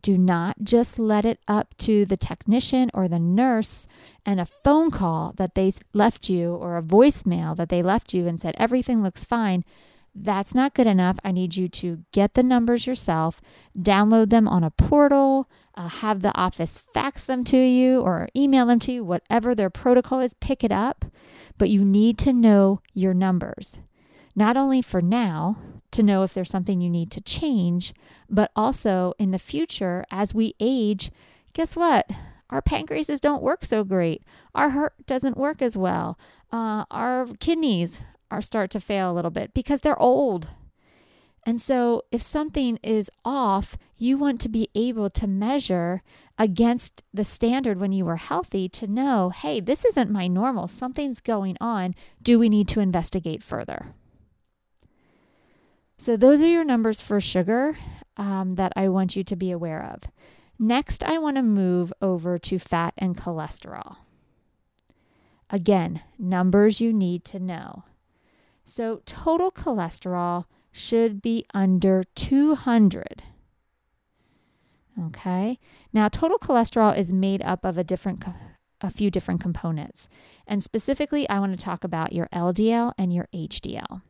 Do 0.02 0.18
not 0.18 0.58
just 0.64 0.98
let 0.98 1.26
it 1.26 1.40
up 1.48 1.76
to 1.80 2.06
the 2.06 2.18
technician 2.18 2.90
or 2.94 3.08
the 3.08 3.20
nurse 3.20 3.88
and 4.26 4.40
a 4.40 4.46
phone 4.46 4.92
call 4.92 5.34
that 5.38 5.56
they 5.56 5.74
left 5.94 6.30
you 6.30 6.54
or 6.54 6.78
a 6.78 6.82
voicemail 6.84 7.56
that 7.58 7.70
they 7.70 7.84
left 7.84 8.14
you 8.14 8.28
and 8.28 8.40
said 8.40 8.56
everything 8.58 9.04
looks 9.04 9.24
fine. 9.24 9.64
That's 10.16 10.56
not 10.56 10.74
good 10.74 10.88
enough. 10.88 11.18
I 11.24 11.32
need 11.32 11.56
you 11.56 11.70
to 11.70 12.04
get 12.12 12.34
the 12.34 12.44
numbers 12.44 12.88
yourself, 12.88 13.42
download 13.78 14.30
them 14.30 14.48
on 14.48 14.64
a 14.64 14.72
portal, 14.72 15.50
uh, 15.76 15.88
have 15.88 16.22
the 16.22 16.36
office 16.36 16.78
fax 16.78 17.24
them 17.24 17.44
to 17.46 17.58
you 17.58 18.02
or 18.02 18.28
email 18.36 18.66
them 18.66 18.80
to 18.80 18.92
you, 18.92 19.04
whatever 19.04 19.54
their 19.54 19.70
protocol 19.70 20.20
is, 20.20 20.34
pick 20.36 20.64
it 20.64 20.72
up. 20.72 21.06
But 21.58 21.70
you 21.70 21.86
need 21.86 22.18
to 22.20 22.34
know 22.34 22.82
your 22.94 23.14
numbers, 23.14 23.80
not 24.40 24.56
only 24.56 24.82
for 24.82 25.02
now 25.02 25.58
to 25.92 26.02
know 26.02 26.24
if 26.24 26.34
there's 26.34 26.50
something 26.50 26.80
you 26.80 26.90
need 26.90 27.12
to 27.12 27.20
change, 27.20 27.94
but 28.30 28.52
also 28.56 29.14
in 29.20 29.32
the 29.32 29.38
future 29.38 30.06
as 30.10 30.34
we 30.34 30.56
age. 30.62 31.12
Guess 31.52 31.76
what? 31.76 32.10
Our 32.50 32.62
pancreases 32.62 33.20
don't 33.20 33.44
work 33.44 33.66
so 33.66 33.84
great. 33.84 34.24
Our 34.56 34.70
heart 34.70 34.94
doesn't 35.06 35.38
work 35.38 35.62
as 35.62 35.76
well. 35.76 36.18
Uh, 36.54 36.86
our 36.90 37.28
kidneys 37.40 38.00
are 38.32 38.42
start 38.42 38.72
to 38.72 38.80
fail 38.80 39.12
a 39.12 39.14
little 39.14 39.30
bit 39.30 39.54
because 39.54 39.82
they're 39.82 40.02
old. 40.02 40.48
And 41.46 41.60
so, 41.60 42.04
if 42.12 42.22
something 42.22 42.80
is 42.82 43.10
off, 43.26 43.78
you 43.98 44.18
want 44.18 44.40
to 44.42 44.50
be 44.50 44.70
able 44.74 45.10
to 45.10 45.28
measure 45.28 46.02
against 46.38 47.04
the 47.14 47.24
standard 47.24 47.80
when 47.80 47.92
you 47.92 48.06
were 48.06 48.18
healthy 48.18 48.70
to 48.70 48.88
know, 48.88 49.32
hey, 49.32 49.60
this 49.60 49.84
isn't 49.84 50.12
my 50.12 50.28
normal. 50.28 50.68
Something's 50.68 51.20
going 51.22 51.58
on. 51.60 51.96
Do 52.22 52.40
we 52.40 52.50
need 52.50 52.68
to 52.70 52.80
investigate 52.80 53.44
further? 53.44 53.96
So, 56.02 56.16
those 56.16 56.42
are 56.42 56.48
your 56.48 56.64
numbers 56.64 57.02
for 57.02 57.20
sugar 57.20 57.78
um, 58.16 58.56
that 58.56 58.72
I 58.78 58.88
want 58.88 59.18
you 59.18 59.24
to 59.26 59.36
be 59.36 59.52
aware 59.52 59.84
of. 59.84 60.10
Next, 60.58 61.04
I 61.04 61.18
want 61.18 61.36
to 61.36 61.44
move 61.44 61.92
over 62.02 62.40
to 62.40 62.58
fat 62.58 62.94
and 62.98 63.18
cholesterol. 63.18 63.98
Again, 65.50 66.02
numbers 66.18 66.80
you 66.80 66.94
need 66.94 67.26
to 67.26 67.40
know. 67.40 67.84
So, 68.64 69.02
total 69.06 69.52
cholesterol 69.52 70.46
should 70.72 71.22
be 71.22 71.46
under 71.54 72.06
200. 72.16 73.24
Okay. 75.08 75.60
Now, 75.92 76.08
total 76.08 76.40
cholesterol 76.40 76.98
is 76.98 77.12
made 77.12 77.42
up 77.42 77.66
of 77.66 77.78
a 77.78 77.84
different 77.84 78.24
a 78.80 78.90
few 78.90 79.12
different 79.12 79.42
components. 79.42 80.08
And 80.48 80.64
specifically, 80.64 81.28
I 81.28 81.40
want 81.40 81.52
to 81.52 81.62
talk 81.62 81.84
about 81.84 82.14
your 82.14 82.30
LDL 82.34 82.94
and 82.98 83.14
your 83.14 83.28
HDL. 83.34 84.02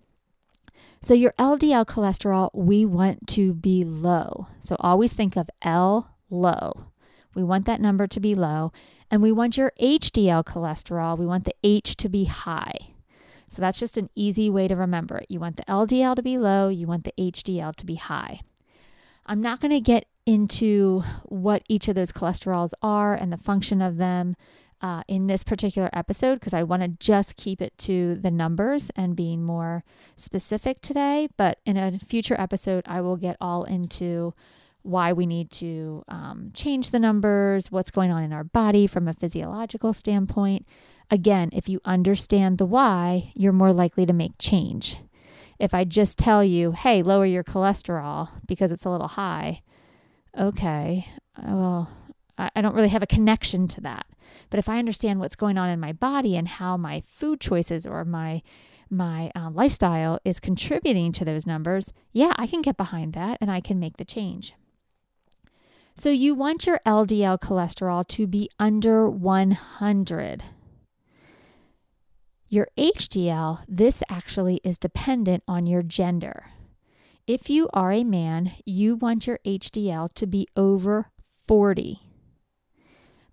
So, 1.01 1.13
your 1.13 1.34
LDL 1.39 1.86
cholesterol, 1.86 2.50
we 2.53 2.86
want 2.86 3.27
to 3.27 3.53
be 3.53 3.84
low. 3.84 4.48
So, 4.62 4.75
always 4.79 5.13
think 5.13 5.38
of 5.38 5.50
L 5.62 6.15
low. 6.29 6.88
We 7.34 7.44
want 7.44 7.65
that 7.65 7.82
number 7.82 8.08
to 8.08 8.20
be 8.20 8.36
low. 8.36 8.72
And 9.12 9.22
we 9.22 9.32
want 9.32 9.58
your 9.58 9.72
HDL 9.82 10.44
cholesterol, 10.44 11.18
we 11.18 11.25
want 11.25 11.46
the 11.46 11.56
H 11.63 11.96
to 11.98 12.10
be 12.10 12.25
high. 12.25 12.77
So 13.50 13.62
that's 13.62 13.79
just 13.79 13.98
an 13.98 14.10
easy 14.13 14.50
way 14.50 14.68
to 14.68 14.75
remember 14.75 15.18
it. 15.18 15.25
You 15.29 15.39
want 15.39 15.58
the 15.58 15.63
LDL 15.63 16.15
to 16.15 16.22
be 16.22 16.38
low, 16.38 16.70
you 16.70 16.86
want 16.86 17.03
the 17.03 17.13
HDL 17.18 17.75
to 17.75 17.86
be 17.86 17.96
high. 17.96 18.41
I'm 19.25 19.41
not 19.41 19.60
going 19.60 19.72
to 19.72 19.79
get 19.79 20.06
into 20.25 21.03
what 21.25 21.63
each 21.68 21.88
of 21.88 21.96
those 21.96 22.12
cholesterols 22.12 22.74
are 22.84 23.15
and 23.15 23.34
the 23.34 23.38
function 23.38 23.82
of 23.82 23.98
them 23.98 24.36
uh, 24.82 25.04
in 25.08 25.28
this 25.28 25.44
particular 25.44 25.90
episode 25.94 26.36
because 26.36 26.54
I 26.54 26.64
want 26.64 26.82
to 26.84 26.88
just 26.88 27.36
keep 27.36 27.62
it 27.62 27.78
to 27.80 28.16
the 28.16 28.32
numbers 28.32 28.90
and 28.96 29.16
being 29.16 29.44
more 29.44 29.84
specific 30.16 30.82
today. 30.82 31.28
But 31.38 31.60
in 31.66 31.78
a 31.78 32.00
future 32.00 32.36
episode, 32.40 32.84
I 32.88 33.02
will 33.02 33.18
get 33.18 33.38
all 33.42 33.64
into 33.64 34.34
why 34.82 35.12
we 35.12 35.26
need 35.26 35.52
to 35.52 36.04
um, 36.08 36.52
change 36.54 36.92
the 36.92 37.00
numbers, 37.00 37.72
what's 37.72 37.92
going 37.92 38.12
on 38.12 38.24
in 38.24 38.32
our 38.32 38.46
body 38.46 38.88
from 38.88 39.08
a 39.08 39.14
physiological 39.14 39.94
standpoint. 39.94 40.66
Again, 41.12 41.50
if 41.52 41.68
you 41.68 41.82
understand 41.84 42.58
the 42.58 42.66
why, 42.66 43.32
you're 43.36 43.52
more 43.52 43.74
likely 43.74 44.06
to 44.06 44.14
make 44.14 44.34
change. 44.40 44.98
If 45.58 45.74
I 45.74 45.84
just 45.84 46.18
tell 46.18 46.44
you, 46.44 46.72
hey, 46.72 47.04
lower 47.04 47.26
your 47.26 47.44
cholesterol 47.44 48.30
because 48.48 48.72
it's 48.72 48.86
a 48.86 48.90
little 48.90 49.10
high, 49.10 49.62
okay, 50.38 51.06
well, 51.44 51.89
I 52.38 52.62
don't 52.62 52.74
really 52.74 52.89
have 52.89 53.04
a 53.04 53.08
connection 53.08 53.68
to 53.70 53.82
that. 53.82 54.06
But 54.50 54.60
if 54.60 54.70
I 54.70 54.80
understand 54.80 55.20
what's 55.20 55.36
going 55.36 55.58
on 55.58 55.70
in 55.70 55.80
my 55.80 55.94
body 55.94 56.36
and 56.36 56.48
how 56.48 56.78
my 56.78 57.04
food 57.08 57.39
choices 57.39 57.86
or 57.86 58.06
my 58.06 58.42
my 58.92 59.32
um, 59.36 59.54
lifestyle 59.54 60.20
is 60.26 60.39
contributing 60.39 61.12
to 61.12 61.24
those 61.24 61.46
numbers, 61.46 61.94
yeah, 62.12 62.34
I 62.38 62.48
can 62.48 62.63
get 62.63 62.76
behind 62.76 63.13
that 63.13 63.38
and 63.39 63.52
I 63.52 63.62
can 63.62 63.80
make 63.80 63.98
the 63.98 64.06
change. 64.06 64.56
So 65.96 66.10
you 66.10 66.34
want 66.34 66.65
your 66.65 66.80
LDL 66.86 67.39
cholesterol 67.39 68.08
to 68.08 68.26
be 68.26 68.50
under 68.58 69.08
100. 69.08 70.44
Your 72.48 72.68
HDL, 72.78 73.63
this 73.68 74.02
actually 74.10 74.60
is 74.63 74.80
dependent 74.80 75.44
on 75.48 75.68
your 75.68 75.84
gender. 75.84 76.48
If 77.28 77.48
you 77.48 77.70
are 77.74 77.92
a 77.92 78.04
man, 78.04 78.54
you 78.65 78.96
want 78.96 79.28
your 79.28 79.39
HDL 79.46 80.12
to 80.15 80.26
be 80.26 80.48
over 80.56 81.12
40. 81.48 82.00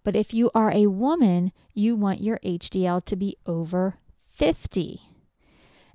But 0.07 0.15
if 0.15 0.33
you 0.33 0.53
are 0.55 0.71
a 0.71 0.87
woman, 0.87 1.51
you 1.75 1.97
want 1.97 2.21
your 2.21 2.39
HDL 2.45 3.05
to 3.07 3.17
be 3.17 3.39
over 3.45 3.97
50. 4.29 5.01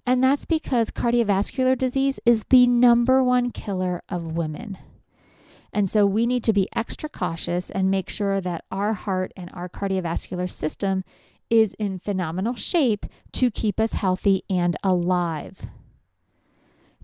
And 0.06 0.22
that's 0.22 0.44
because 0.44 0.92
cardiovascular 0.92 1.78
disease 1.78 2.20
is 2.26 2.44
the 2.50 2.68
number 2.68 3.24
one 3.24 3.52
killer 3.52 4.04
of 4.10 4.36
women. 4.36 4.78
And 5.72 5.90
so 5.90 6.06
we 6.06 6.26
need 6.26 6.44
to 6.44 6.52
be 6.52 6.68
extra 6.76 7.08
cautious 7.08 7.70
and 7.70 7.90
make 7.90 8.10
sure 8.10 8.42
that 8.42 8.66
our 8.70 8.92
heart 8.92 9.32
and 9.38 9.50
our 9.54 9.70
cardiovascular 9.70 10.50
system 10.50 11.06
is 11.50 11.74
in 11.76 11.98
phenomenal 11.98 12.56
shape 12.56 13.06
to 13.32 13.50
keep 13.50 13.80
us 13.80 13.94
healthy 13.94 14.44
and 14.50 14.76
alive. 14.84 15.68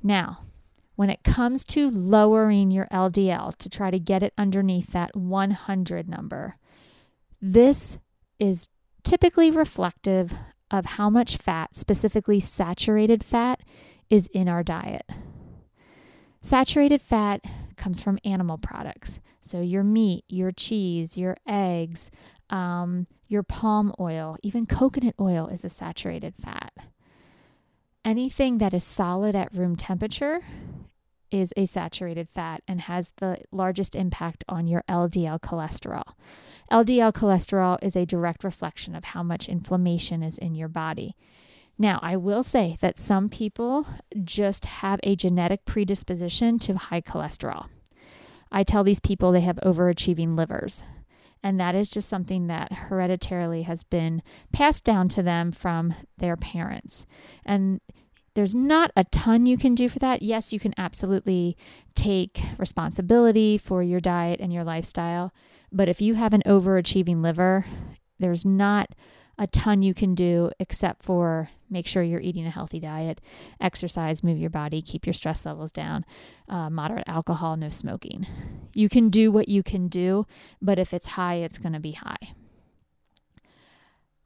Now, 0.03 0.39
when 0.97 1.09
it 1.09 1.23
comes 1.23 1.63
to 1.67 1.89
lowering 1.89 2.69
your 2.69 2.87
LDL 2.91 3.55
to 3.59 3.69
try 3.69 3.91
to 3.91 3.97
get 3.97 4.23
it 4.23 4.33
underneath 4.37 4.91
that 4.91 5.15
100 5.15 6.09
number, 6.09 6.57
this 7.41 7.97
is 8.39 8.67
typically 9.03 9.51
reflective 9.51 10.33
of 10.69 10.85
how 10.85 11.09
much 11.09 11.37
fat, 11.37 11.75
specifically 11.75 12.39
saturated 12.39 13.23
fat, 13.23 13.61
is 14.09 14.27
in 14.27 14.47
our 14.47 14.63
diet. 14.63 15.09
Saturated 16.41 17.01
fat 17.01 17.45
comes 17.75 18.01
from 18.01 18.19
animal 18.23 18.57
products. 18.57 19.19
So 19.41 19.61
your 19.61 19.83
meat, 19.83 20.25
your 20.27 20.51
cheese, 20.51 21.17
your 21.17 21.37
eggs, 21.47 22.11
um, 22.49 23.07
your 23.27 23.43
palm 23.43 23.93
oil, 23.99 24.37
even 24.43 24.65
coconut 24.65 25.15
oil 25.19 25.47
is 25.47 25.63
a 25.63 25.69
saturated 25.69 26.33
fat. 26.35 26.73
Anything 28.03 28.57
that 28.59 28.73
is 28.73 28.83
solid 28.83 29.35
at 29.35 29.53
room 29.53 29.75
temperature 29.75 30.41
is 31.31 31.53
a 31.57 31.65
saturated 31.65 32.27
fat 32.33 32.61
and 32.67 32.81
has 32.81 33.11
the 33.17 33.37
largest 33.51 33.95
impact 33.95 34.43
on 34.47 34.67
your 34.67 34.83
LDL 34.89 35.39
cholesterol. 35.39 36.03
LDL 36.71 37.13
cholesterol 37.13 37.77
is 37.81 37.95
a 37.95 38.05
direct 38.05 38.43
reflection 38.43 38.95
of 38.95 39.05
how 39.05 39.23
much 39.23 39.47
inflammation 39.47 40.23
is 40.23 40.37
in 40.37 40.55
your 40.55 40.67
body. 40.67 41.15
Now, 41.77 41.99
I 42.01 42.17
will 42.17 42.43
say 42.43 42.77
that 42.81 42.97
some 42.97 43.29
people 43.29 43.85
just 44.23 44.65
have 44.65 44.99
a 45.03 45.15
genetic 45.15 45.65
predisposition 45.65 46.57
to 46.59 46.75
high 46.75 47.01
cholesterol. 47.01 47.67
I 48.51 48.63
tell 48.63 48.83
these 48.83 48.99
people 48.99 49.31
they 49.31 49.41
have 49.41 49.57
overachieving 49.57 50.33
livers. 50.35 50.83
And 51.43 51.59
that 51.59 51.75
is 51.75 51.89
just 51.89 52.09
something 52.09 52.47
that 52.47 52.71
hereditarily 52.71 53.63
has 53.63 53.83
been 53.83 54.23
passed 54.51 54.83
down 54.83 55.07
to 55.09 55.21
them 55.21 55.51
from 55.51 55.93
their 56.17 56.35
parents. 56.35 57.05
And 57.45 57.79
there's 58.37 58.53
not 58.53 58.91
a 58.95 59.03
ton 59.05 59.47
you 59.47 59.57
can 59.57 59.73
do 59.73 59.89
for 59.89 59.97
that. 59.97 60.21
Yes, 60.21 60.53
you 60.53 60.59
can 60.59 60.75
absolutely 60.77 61.57
take 61.95 62.39
responsibility 62.59 63.57
for 63.57 63.81
your 63.81 63.99
diet 63.99 64.39
and 64.39 64.53
your 64.53 64.63
lifestyle. 64.63 65.33
But 65.71 65.89
if 65.89 66.01
you 66.01 66.13
have 66.13 66.35
an 66.35 66.43
overachieving 66.45 67.23
liver, 67.23 67.65
there's 68.19 68.45
not 68.45 68.93
a 69.39 69.47
ton 69.47 69.81
you 69.81 69.95
can 69.95 70.13
do 70.13 70.51
except 70.59 71.01
for 71.01 71.49
make 71.67 71.87
sure 71.87 72.03
you're 72.03 72.21
eating 72.21 72.45
a 72.45 72.51
healthy 72.51 72.79
diet, 72.79 73.21
exercise, 73.59 74.23
move 74.23 74.37
your 74.37 74.51
body, 74.51 74.83
keep 74.83 75.07
your 75.07 75.13
stress 75.13 75.43
levels 75.43 75.71
down, 75.71 76.05
uh, 76.47 76.69
moderate 76.69 77.09
alcohol, 77.09 77.57
no 77.57 77.71
smoking. 77.71 78.27
You 78.75 78.87
can 78.87 79.09
do 79.09 79.31
what 79.31 79.49
you 79.49 79.63
can 79.63 79.87
do, 79.87 80.27
but 80.61 80.77
if 80.77 80.93
it's 80.93 81.07
high, 81.07 81.37
it's 81.37 81.57
going 81.57 81.73
to 81.73 81.79
be 81.79 81.93
high. 81.93 82.35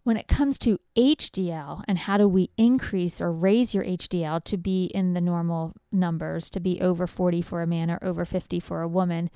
When 0.04 0.18
it 0.18 0.28
comes 0.28 0.58
to 0.60 0.80
HDL 0.98 1.84
and 1.88 1.98
how 1.98 2.18
do 2.18 2.28
we 2.28 2.50
increase 2.58 3.22
or 3.22 3.32
raise 3.32 3.74
your 3.74 3.84
HDL 3.84 4.44
to 4.46 4.58
be 4.58 4.86
in 4.86 5.14
the 5.14 5.22
normal 5.22 5.74
numbers, 5.92 6.50
to 6.52 6.60
be 6.60 6.82
over 6.82 7.06
40 7.06 7.42
for 7.42 7.62
a 7.62 7.68
man 7.68 7.92
or 7.92 8.00
over 8.02 8.26
50 8.26 8.60
for 8.60 8.82
a 8.82 8.88
woman, 8.88 9.30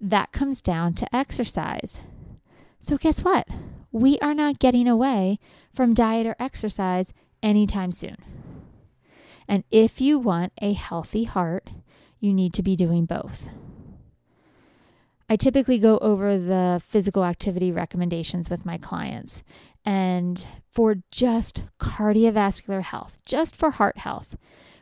that 0.00 0.30
comes 0.30 0.60
down 0.60 0.94
to 0.94 1.14
exercise. 1.14 2.00
So, 2.78 2.96
guess 2.96 3.24
what? 3.24 3.48
we 3.92 4.18
are 4.20 4.34
not 4.34 4.58
getting 4.58 4.88
away 4.88 5.38
from 5.74 5.94
diet 5.94 6.26
or 6.26 6.34
exercise 6.40 7.12
anytime 7.42 7.92
soon. 7.92 8.16
And 9.46 9.64
if 9.70 10.00
you 10.00 10.18
want 10.18 10.52
a 10.60 10.72
healthy 10.72 11.24
heart, 11.24 11.68
you 12.18 12.32
need 12.32 12.54
to 12.54 12.62
be 12.62 12.74
doing 12.74 13.04
both. 13.04 13.48
I 15.28 15.36
typically 15.36 15.78
go 15.78 15.98
over 15.98 16.38
the 16.38 16.80
physical 16.84 17.24
activity 17.24 17.70
recommendations 17.70 18.50
with 18.50 18.66
my 18.66 18.78
clients. 18.78 19.42
And 19.84 20.44
for 20.70 20.96
just 21.10 21.64
cardiovascular 21.80 22.82
health, 22.82 23.18
just 23.26 23.56
for 23.56 23.72
heart 23.72 23.98
health, 23.98 24.36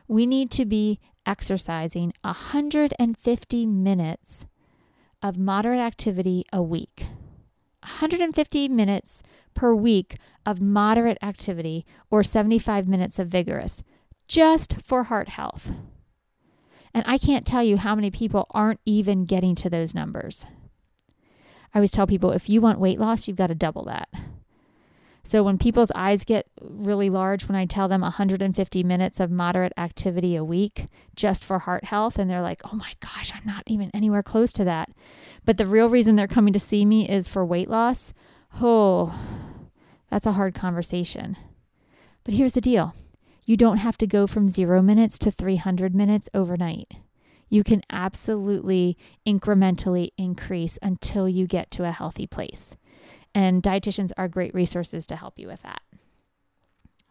we 0.07 0.25
need 0.25 0.51
to 0.51 0.65
be 0.65 0.99
exercising 1.25 2.13
150 2.21 3.65
minutes 3.65 4.45
of 5.23 5.37
moderate 5.37 5.79
activity 5.79 6.45
a 6.51 6.61
week. 6.61 7.05
150 7.81 8.69
minutes 8.69 9.23
per 9.53 9.73
week 9.73 10.17
of 10.45 10.61
moderate 10.61 11.17
activity 11.21 11.85
or 12.09 12.23
75 12.23 12.87
minutes 12.87 13.19
of 13.19 13.27
vigorous 13.27 13.83
just 14.27 14.81
for 14.81 15.03
heart 15.03 15.29
health. 15.29 15.71
And 16.93 17.03
I 17.07 17.17
can't 17.17 17.45
tell 17.45 17.63
you 17.63 17.77
how 17.77 17.95
many 17.95 18.11
people 18.11 18.47
aren't 18.51 18.79
even 18.85 19.25
getting 19.25 19.55
to 19.55 19.69
those 19.69 19.95
numbers. 19.95 20.45
I 21.73 21.77
always 21.77 21.91
tell 21.91 22.07
people 22.07 22.31
if 22.31 22.49
you 22.49 22.61
want 22.61 22.79
weight 22.79 22.99
loss, 22.99 23.27
you've 23.27 23.37
got 23.37 23.47
to 23.47 23.55
double 23.55 23.85
that. 23.85 24.09
So 25.23 25.43
when 25.43 25.57
people's 25.57 25.91
eyes 25.93 26.23
get 26.23 26.47
really 26.59 27.09
large 27.09 27.47
when 27.47 27.55
I 27.55 27.65
tell 27.65 27.87
them 27.87 28.01
150 28.01 28.83
minutes 28.83 29.19
of 29.19 29.29
moderate 29.29 29.73
activity 29.77 30.35
a 30.35 30.43
week 30.43 30.85
just 31.15 31.43
for 31.45 31.59
heart 31.59 31.85
health, 31.85 32.17
and 32.17 32.29
they're 32.29 32.41
like, 32.41 32.61
oh 32.65 32.75
my 32.75 32.93
gosh, 32.99 33.31
I'm 33.35 33.45
not 33.45 33.63
even 33.67 33.91
anywhere 33.93 34.23
close 34.23 34.51
to 34.53 34.63
that. 34.63 34.89
But 35.45 35.57
the 35.57 35.67
real 35.67 35.89
reason 35.89 36.15
they're 36.15 36.27
coming 36.27 36.53
to 36.53 36.59
see 36.59 36.85
me 36.85 37.07
is 37.07 37.27
for 37.27 37.45
weight 37.45 37.69
loss. 37.69 38.13
Oh, 38.59 39.13
that's 40.09 40.25
a 40.25 40.33
hard 40.33 40.55
conversation. 40.55 41.37
But 42.23 42.33
here's 42.33 42.53
the 42.53 42.61
deal 42.61 42.95
you 43.45 43.57
don't 43.57 43.77
have 43.77 43.97
to 43.97 44.07
go 44.07 44.27
from 44.27 44.47
zero 44.47 44.81
minutes 44.81 45.17
to 45.19 45.31
300 45.31 45.93
minutes 45.95 46.29
overnight. 46.33 46.91
You 47.49 47.63
can 47.63 47.81
absolutely 47.89 48.97
incrementally 49.27 50.11
increase 50.17 50.79
until 50.81 51.27
you 51.27 51.47
get 51.47 51.69
to 51.71 51.83
a 51.83 51.91
healthy 51.91 52.25
place. 52.25 52.75
And 53.33 53.63
dietitians 53.63 54.11
are 54.17 54.27
great 54.27 54.53
resources 54.53 55.05
to 55.07 55.15
help 55.15 55.39
you 55.39 55.47
with 55.47 55.61
that. 55.61 55.81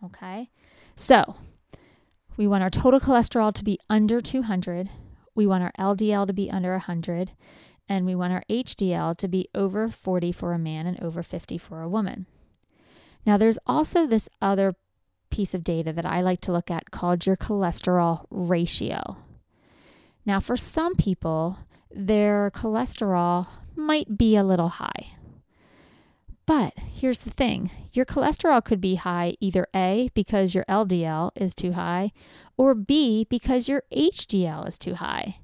Okay. 0.04 0.50
So 0.96 1.36
we 2.36 2.46
want 2.46 2.62
our 2.62 2.70
total 2.70 3.00
cholesterol 3.00 3.52
to 3.54 3.64
be 3.64 3.78
under 3.88 4.20
200. 4.20 4.90
We 5.34 5.46
want 5.46 5.62
our 5.62 5.72
LDL 5.78 6.26
to 6.26 6.32
be 6.32 6.50
under 6.50 6.72
100. 6.72 7.32
And 7.88 8.06
we 8.06 8.14
want 8.14 8.32
our 8.32 8.44
HDL 8.48 9.16
to 9.16 9.28
be 9.28 9.48
over 9.54 9.90
40 9.90 10.30
for 10.32 10.52
a 10.52 10.58
man 10.58 10.86
and 10.86 11.02
over 11.02 11.22
50 11.22 11.58
for 11.58 11.82
a 11.82 11.88
woman. 11.88 12.26
Now, 13.26 13.36
there's 13.36 13.58
also 13.66 14.06
this 14.06 14.28
other 14.40 14.74
piece 15.30 15.54
of 15.54 15.64
data 15.64 15.92
that 15.92 16.06
I 16.06 16.20
like 16.20 16.40
to 16.42 16.52
look 16.52 16.70
at 16.70 16.90
called 16.90 17.26
your 17.26 17.36
cholesterol 17.36 18.26
ratio. 18.30 19.16
Now, 20.24 20.40
for 20.40 20.56
some 20.56 20.94
people, 20.94 21.58
their 21.90 22.50
cholesterol 22.52 23.48
might 23.74 24.16
be 24.16 24.36
a 24.36 24.44
little 24.44 24.68
high. 24.68 25.14
But 26.50 26.74
here's 26.80 27.20
the 27.20 27.30
thing 27.30 27.70
your 27.92 28.04
cholesterol 28.04 28.64
could 28.64 28.80
be 28.80 28.96
high 28.96 29.36
either 29.38 29.68
A, 29.72 30.10
because 30.14 30.52
your 30.52 30.64
LDL 30.64 31.30
is 31.36 31.54
too 31.54 31.74
high, 31.74 32.10
or 32.56 32.74
B, 32.74 33.24
because 33.30 33.68
your 33.68 33.84
HDL 33.92 34.66
is 34.66 34.76
too 34.76 34.94
high. 34.94 35.38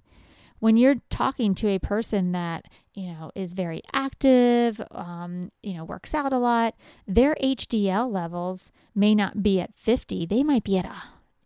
When 0.58 0.76
you're 0.76 0.96
talking 1.08 1.54
to 1.54 1.68
a 1.68 1.78
person 1.78 2.32
that, 2.32 2.64
you 2.92 3.06
know, 3.06 3.30
is 3.36 3.52
very 3.52 3.82
active, 3.92 4.80
um, 4.90 5.52
you 5.62 5.74
know, 5.74 5.84
works 5.84 6.12
out 6.12 6.32
a 6.32 6.38
lot, 6.38 6.74
their 7.06 7.36
HDL 7.40 8.10
levels 8.10 8.72
may 8.92 9.14
not 9.14 9.44
be 9.44 9.60
at 9.60 9.76
50, 9.76 10.26
they 10.26 10.42
might 10.42 10.64
be 10.64 10.76
at 10.76 10.86
a 10.86 10.96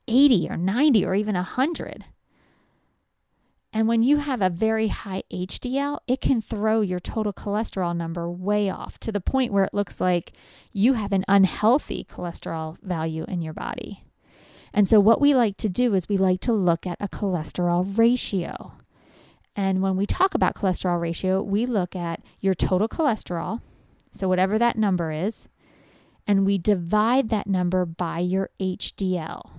80 0.09 0.49
or 0.49 0.57
90 0.57 1.05
or 1.05 1.15
even 1.15 1.35
100. 1.35 2.07
And 3.73 3.87
when 3.87 4.03
you 4.03 4.17
have 4.17 4.43
a 4.43 4.51
very 4.51 4.89
high 4.89 5.23
HDL, 5.33 6.01
it 6.09 6.21
can 6.21 6.41
throw 6.41 6.81
your 6.81 6.99
total 6.99 7.33
cholesterol 7.33 7.97
number 7.97 8.29
way 8.29 8.69
off 8.69 8.99
to 9.01 9.13
the 9.13 9.21
point 9.21 9.53
where 9.53 9.65
it 9.65 9.75
looks 9.75 10.01
like 10.01 10.33
you 10.73 10.95
have 10.95 11.13
an 11.13 11.25
unhealthy 11.29 12.05
cholesterol 12.11 12.81
value 12.81 13.25
in 13.29 13.43
your 13.43 13.53
body. 13.53 14.05
And 14.73 14.89
so, 14.89 14.99
what 14.99 15.21
we 15.21 15.35
like 15.35 15.57
to 15.59 15.69
do 15.69 15.95
is 15.95 16.09
we 16.09 16.17
like 16.17 16.41
to 16.43 16.53
look 16.53 16.87
at 16.87 16.97
a 17.01 17.09
cholesterol 17.09 17.97
ratio. 17.97 18.73
And 19.55 19.83
when 19.83 19.97
we 19.97 20.07
talk 20.07 20.35
about 20.35 20.55
cholesterol 20.55 21.01
ratio, 21.01 21.43
we 21.43 21.67
look 21.67 21.95
at 21.95 22.23
your 22.41 22.55
total 22.55 22.89
cholesterol, 22.89 23.61
so 24.11 24.29
whatever 24.29 24.59
that 24.59 24.79
number 24.79 25.13
is, 25.13 25.49
and 26.27 26.47
we 26.47 26.59
divide 26.59 27.29
that 27.31 27.47
number 27.47 27.85
by 27.85 28.21
your 28.21 28.51
HDL. 28.61 29.51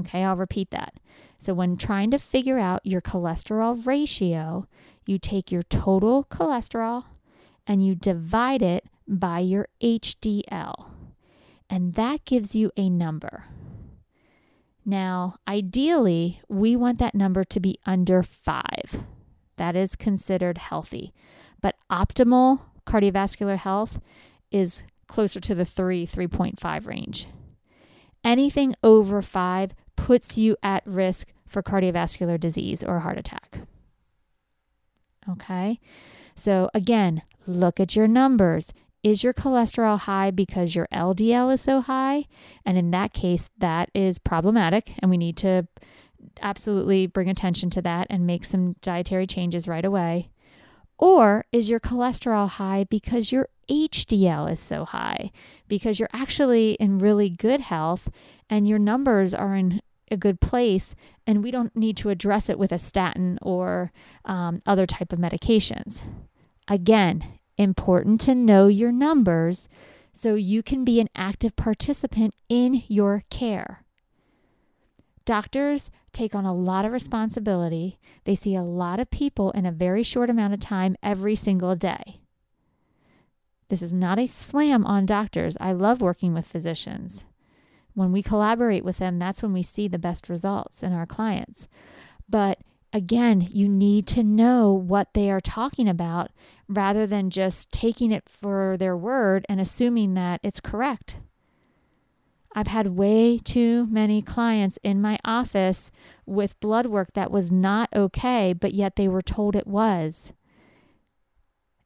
Okay, 0.00 0.22
I'll 0.24 0.36
repeat 0.36 0.70
that. 0.70 0.94
So, 1.42 1.54
when 1.54 1.76
trying 1.76 2.12
to 2.12 2.20
figure 2.20 2.60
out 2.60 2.86
your 2.86 3.00
cholesterol 3.00 3.84
ratio, 3.84 4.68
you 5.06 5.18
take 5.18 5.50
your 5.50 5.64
total 5.64 6.22
cholesterol 6.30 7.06
and 7.66 7.84
you 7.84 7.96
divide 7.96 8.62
it 8.62 8.84
by 9.08 9.40
your 9.40 9.66
HDL. 9.82 10.86
And 11.68 11.94
that 11.94 12.24
gives 12.24 12.54
you 12.54 12.70
a 12.76 12.88
number. 12.88 13.46
Now, 14.86 15.34
ideally, 15.48 16.40
we 16.48 16.76
want 16.76 17.00
that 17.00 17.16
number 17.16 17.42
to 17.42 17.58
be 17.58 17.76
under 17.84 18.22
five. 18.22 19.02
That 19.56 19.74
is 19.74 19.96
considered 19.96 20.58
healthy. 20.58 21.12
But 21.60 21.74
optimal 21.90 22.60
cardiovascular 22.86 23.56
health 23.56 23.98
is 24.52 24.84
closer 25.08 25.40
to 25.40 25.56
the 25.56 25.64
3, 25.64 26.06
3.5 26.06 26.86
range. 26.86 27.26
Anything 28.22 28.76
over 28.84 29.20
five 29.22 29.72
puts 29.96 30.38
you 30.38 30.56
at 30.62 30.82
risk 30.86 31.28
for 31.46 31.62
cardiovascular 31.62 32.38
disease 32.38 32.82
or 32.82 33.00
heart 33.00 33.18
attack. 33.18 33.60
Okay, 35.28 35.78
so 36.34 36.68
again, 36.74 37.22
look 37.46 37.78
at 37.78 37.94
your 37.94 38.08
numbers. 38.08 38.72
Is 39.02 39.24
your 39.24 39.34
cholesterol 39.34 39.98
high 39.98 40.30
because 40.30 40.74
your 40.74 40.88
LDL 40.92 41.52
is 41.52 41.60
so 41.60 41.80
high? 41.80 42.26
And 42.64 42.78
in 42.78 42.92
that 42.92 43.12
case, 43.12 43.50
that 43.58 43.90
is 43.94 44.18
problematic, 44.18 44.94
and 45.00 45.10
we 45.10 45.16
need 45.16 45.36
to 45.38 45.66
absolutely 46.40 47.06
bring 47.06 47.28
attention 47.28 47.68
to 47.70 47.82
that 47.82 48.06
and 48.10 48.26
make 48.26 48.44
some 48.44 48.74
dietary 48.80 49.26
changes 49.26 49.66
right 49.66 49.84
away. 49.84 50.30
Or 51.02 51.44
is 51.50 51.68
your 51.68 51.80
cholesterol 51.80 52.48
high 52.48 52.84
because 52.88 53.32
your 53.32 53.48
HDL 53.68 54.52
is 54.52 54.60
so 54.60 54.84
high? 54.84 55.32
Because 55.66 55.98
you're 55.98 56.08
actually 56.12 56.74
in 56.74 57.00
really 57.00 57.28
good 57.28 57.60
health 57.60 58.08
and 58.48 58.68
your 58.68 58.78
numbers 58.78 59.34
are 59.34 59.56
in 59.56 59.82
a 60.12 60.16
good 60.16 60.40
place 60.40 60.94
and 61.26 61.42
we 61.42 61.50
don't 61.50 61.74
need 61.74 61.96
to 61.96 62.10
address 62.10 62.48
it 62.48 62.56
with 62.56 62.70
a 62.70 62.78
statin 62.78 63.36
or 63.42 63.90
um, 64.26 64.60
other 64.64 64.86
type 64.86 65.12
of 65.12 65.18
medications. 65.18 66.02
Again, 66.68 67.24
important 67.58 68.20
to 68.20 68.36
know 68.36 68.68
your 68.68 68.92
numbers 68.92 69.68
so 70.12 70.36
you 70.36 70.62
can 70.62 70.84
be 70.84 71.00
an 71.00 71.08
active 71.16 71.56
participant 71.56 72.32
in 72.48 72.84
your 72.86 73.24
care. 73.28 73.81
Doctors 75.24 75.90
take 76.12 76.34
on 76.34 76.44
a 76.44 76.54
lot 76.54 76.84
of 76.84 76.92
responsibility. 76.92 77.98
They 78.24 78.34
see 78.34 78.54
a 78.54 78.62
lot 78.62 79.00
of 79.00 79.10
people 79.10 79.50
in 79.52 79.66
a 79.66 79.72
very 79.72 80.02
short 80.02 80.30
amount 80.30 80.54
of 80.54 80.60
time 80.60 80.96
every 81.02 81.34
single 81.34 81.76
day. 81.76 82.20
This 83.68 83.82
is 83.82 83.94
not 83.94 84.18
a 84.18 84.26
slam 84.26 84.84
on 84.84 85.06
doctors. 85.06 85.56
I 85.60 85.72
love 85.72 86.02
working 86.02 86.34
with 86.34 86.46
physicians. 86.46 87.24
When 87.94 88.12
we 88.12 88.22
collaborate 88.22 88.84
with 88.84 88.98
them, 88.98 89.18
that's 89.18 89.42
when 89.42 89.52
we 89.52 89.62
see 89.62 89.88
the 89.88 89.98
best 89.98 90.28
results 90.28 90.82
in 90.82 90.92
our 90.92 91.06
clients. 91.06 91.68
But 92.28 92.58
again, 92.92 93.46
you 93.50 93.68
need 93.68 94.06
to 94.08 94.24
know 94.24 94.72
what 94.72 95.14
they 95.14 95.30
are 95.30 95.40
talking 95.40 95.88
about 95.88 96.30
rather 96.68 97.06
than 97.06 97.30
just 97.30 97.70
taking 97.72 98.12
it 98.12 98.28
for 98.28 98.76
their 98.76 98.96
word 98.96 99.46
and 99.48 99.60
assuming 99.60 100.14
that 100.14 100.40
it's 100.42 100.60
correct. 100.60 101.16
I've 102.54 102.66
had 102.66 102.96
way 102.96 103.38
too 103.38 103.86
many 103.90 104.20
clients 104.20 104.78
in 104.82 105.00
my 105.00 105.18
office 105.24 105.90
with 106.26 106.60
blood 106.60 106.86
work 106.86 107.12
that 107.14 107.30
was 107.30 107.50
not 107.50 107.88
okay, 107.94 108.52
but 108.52 108.74
yet 108.74 108.96
they 108.96 109.08
were 109.08 109.22
told 109.22 109.56
it 109.56 109.66
was. 109.66 110.32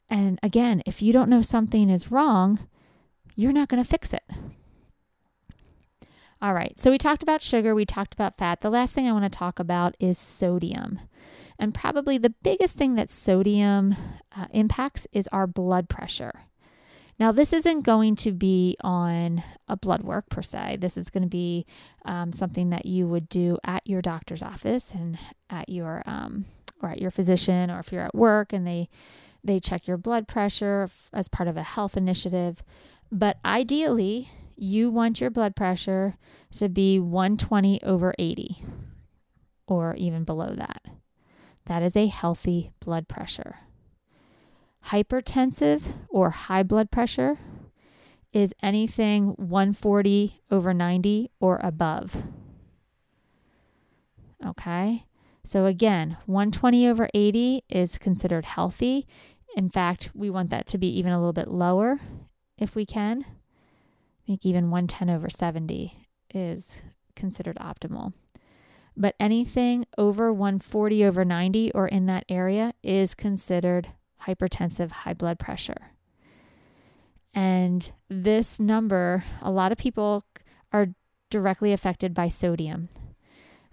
And 0.08 0.38
again, 0.42 0.82
if 0.86 1.02
you 1.02 1.12
don't 1.12 1.30
know 1.30 1.42
something 1.42 1.88
is 1.88 2.10
wrong, 2.10 2.68
you're 3.34 3.52
not 3.52 3.68
going 3.68 3.82
to 3.82 3.88
fix 3.88 4.12
it. 4.12 4.24
All 6.42 6.52
right, 6.52 6.78
so 6.78 6.90
we 6.90 6.98
talked 6.98 7.22
about 7.22 7.42
sugar, 7.42 7.74
we 7.74 7.86
talked 7.86 8.12
about 8.12 8.36
fat. 8.36 8.60
The 8.60 8.70
last 8.70 8.94
thing 8.94 9.08
I 9.08 9.12
want 9.12 9.24
to 9.24 9.38
talk 9.38 9.58
about 9.58 9.96
is 9.98 10.18
sodium. 10.18 11.00
And 11.58 11.72
probably 11.72 12.18
the 12.18 12.34
biggest 12.42 12.76
thing 12.76 12.94
that 12.96 13.08
sodium 13.08 13.96
uh, 14.36 14.46
impacts 14.50 15.06
is 15.12 15.28
our 15.28 15.46
blood 15.46 15.88
pressure. 15.88 16.42
Now, 17.18 17.32
this 17.32 17.52
isn't 17.52 17.82
going 17.82 18.16
to 18.16 18.32
be 18.32 18.76
on 18.82 19.42
a 19.68 19.76
blood 19.76 20.02
work 20.02 20.28
per 20.28 20.42
se. 20.42 20.78
This 20.80 20.98
is 20.98 21.08
going 21.08 21.22
to 21.22 21.28
be 21.28 21.64
um, 22.04 22.32
something 22.32 22.70
that 22.70 22.84
you 22.84 23.06
would 23.08 23.28
do 23.28 23.58
at 23.64 23.86
your 23.86 24.02
doctor's 24.02 24.42
office 24.42 24.92
and 24.92 25.18
at 25.48 25.68
your 25.68 26.02
um, 26.06 26.44
or 26.82 26.90
at 26.90 27.00
your 27.00 27.10
physician, 27.10 27.70
or 27.70 27.78
if 27.78 27.90
you're 27.90 28.02
at 28.02 28.14
work 28.14 28.52
and 28.52 28.66
they 28.66 28.88
they 29.42 29.60
check 29.60 29.86
your 29.86 29.96
blood 29.96 30.28
pressure 30.28 30.90
as 31.12 31.28
part 31.28 31.48
of 31.48 31.56
a 31.56 31.62
health 31.62 31.96
initiative. 31.96 32.62
But 33.10 33.38
ideally, 33.44 34.28
you 34.56 34.90
want 34.90 35.20
your 35.20 35.30
blood 35.30 35.54
pressure 35.54 36.16
to 36.56 36.68
be 36.68 36.98
120 36.98 37.82
over 37.82 38.14
80 38.18 38.64
or 39.66 39.94
even 39.96 40.24
below 40.24 40.54
that. 40.54 40.82
That 41.66 41.82
is 41.82 41.96
a 41.96 42.06
healthy 42.06 42.72
blood 42.80 43.08
pressure. 43.08 43.58
Hypertensive 44.86 45.82
or 46.08 46.30
high 46.30 46.62
blood 46.62 46.90
pressure 46.90 47.38
is 48.32 48.54
anything 48.62 49.28
140 49.36 50.42
over 50.50 50.72
90 50.72 51.30
or 51.40 51.58
above. 51.62 52.22
Okay. 54.44 55.06
So 55.42 55.66
again, 55.66 56.18
120 56.26 56.88
over 56.88 57.08
80 57.14 57.64
is 57.68 57.98
considered 57.98 58.44
healthy. 58.44 59.06
In 59.56 59.70
fact, 59.70 60.10
we 60.14 60.28
want 60.28 60.50
that 60.50 60.66
to 60.68 60.78
be 60.78 60.88
even 60.98 61.12
a 61.12 61.18
little 61.18 61.32
bit 61.32 61.48
lower 61.48 61.98
if 62.58 62.76
we 62.76 62.84
can. 62.84 63.24
I 63.24 64.26
think 64.26 64.44
even 64.44 64.70
110 64.70 65.08
over 65.08 65.30
70 65.30 65.96
is 66.34 66.82
considered 67.14 67.56
optimal. 67.56 68.12
But 68.96 69.14
anything 69.18 69.84
over 69.98 70.32
140 70.32 71.04
over 71.04 71.24
90 71.24 71.72
or 71.72 71.88
in 71.88 72.06
that 72.06 72.24
area 72.28 72.72
is 72.82 73.14
considered 73.14 73.88
hypertensive 74.26 74.90
high 74.90 75.14
blood 75.14 75.38
pressure. 75.38 75.92
And 77.34 77.90
this 78.08 78.58
number, 78.58 79.24
a 79.42 79.50
lot 79.50 79.72
of 79.72 79.78
people 79.78 80.24
are 80.72 80.86
directly 81.28 81.72
affected 81.72 82.14
by 82.14 82.28
sodium. 82.28 82.88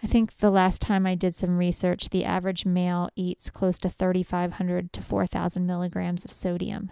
I 0.03 0.08
think 0.08 0.38
the 0.38 0.51
last 0.51 0.82
time 0.82 1.08
I 1.08 1.15
did 1.15 1.34
some 1.34 1.58
research, 1.58 2.10
the 2.10 2.25
average 2.25 2.65
male 2.65 3.10
eats 3.15 3.49
close 3.49 3.77
to 3.79 3.89
3,500 3.89 4.91
to 4.91 5.01
4,000 5.01 5.65
milligrams 5.65 6.25
of 6.25 6.32
sodium. 6.32 6.91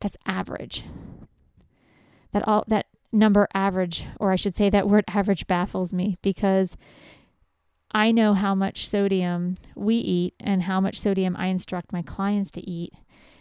That's 0.00 0.18
average. 0.26 0.84
That 2.32 2.46
all 2.46 2.64
that 2.68 2.86
number 3.12 3.48
average, 3.54 4.04
or 4.20 4.30
I 4.30 4.36
should 4.36 4.54
say 4.54 4.68
that 4.68 4.88
word 4.88 5.04
average 5.08 5.46
baffles 5.46 5.94
me 5.94 6.18
because 6.20 6.76
I 7.92 8.12
know 8.12 8.34
how 8.34 8.54
much 8.54 8.86
sodium 8.86 9.56
we 9.74 9.96
eat 9.96 10.34
and 10.40 10.62
how 10.62 10.80
much 10.80 10.98
sodium 10.98 11.36
I 11.36 11.46
instruct 11.46 11.92
my 11.92 12.02
clients 12.02 12.50
to 12.52 12.68
eat. 12.68 12.92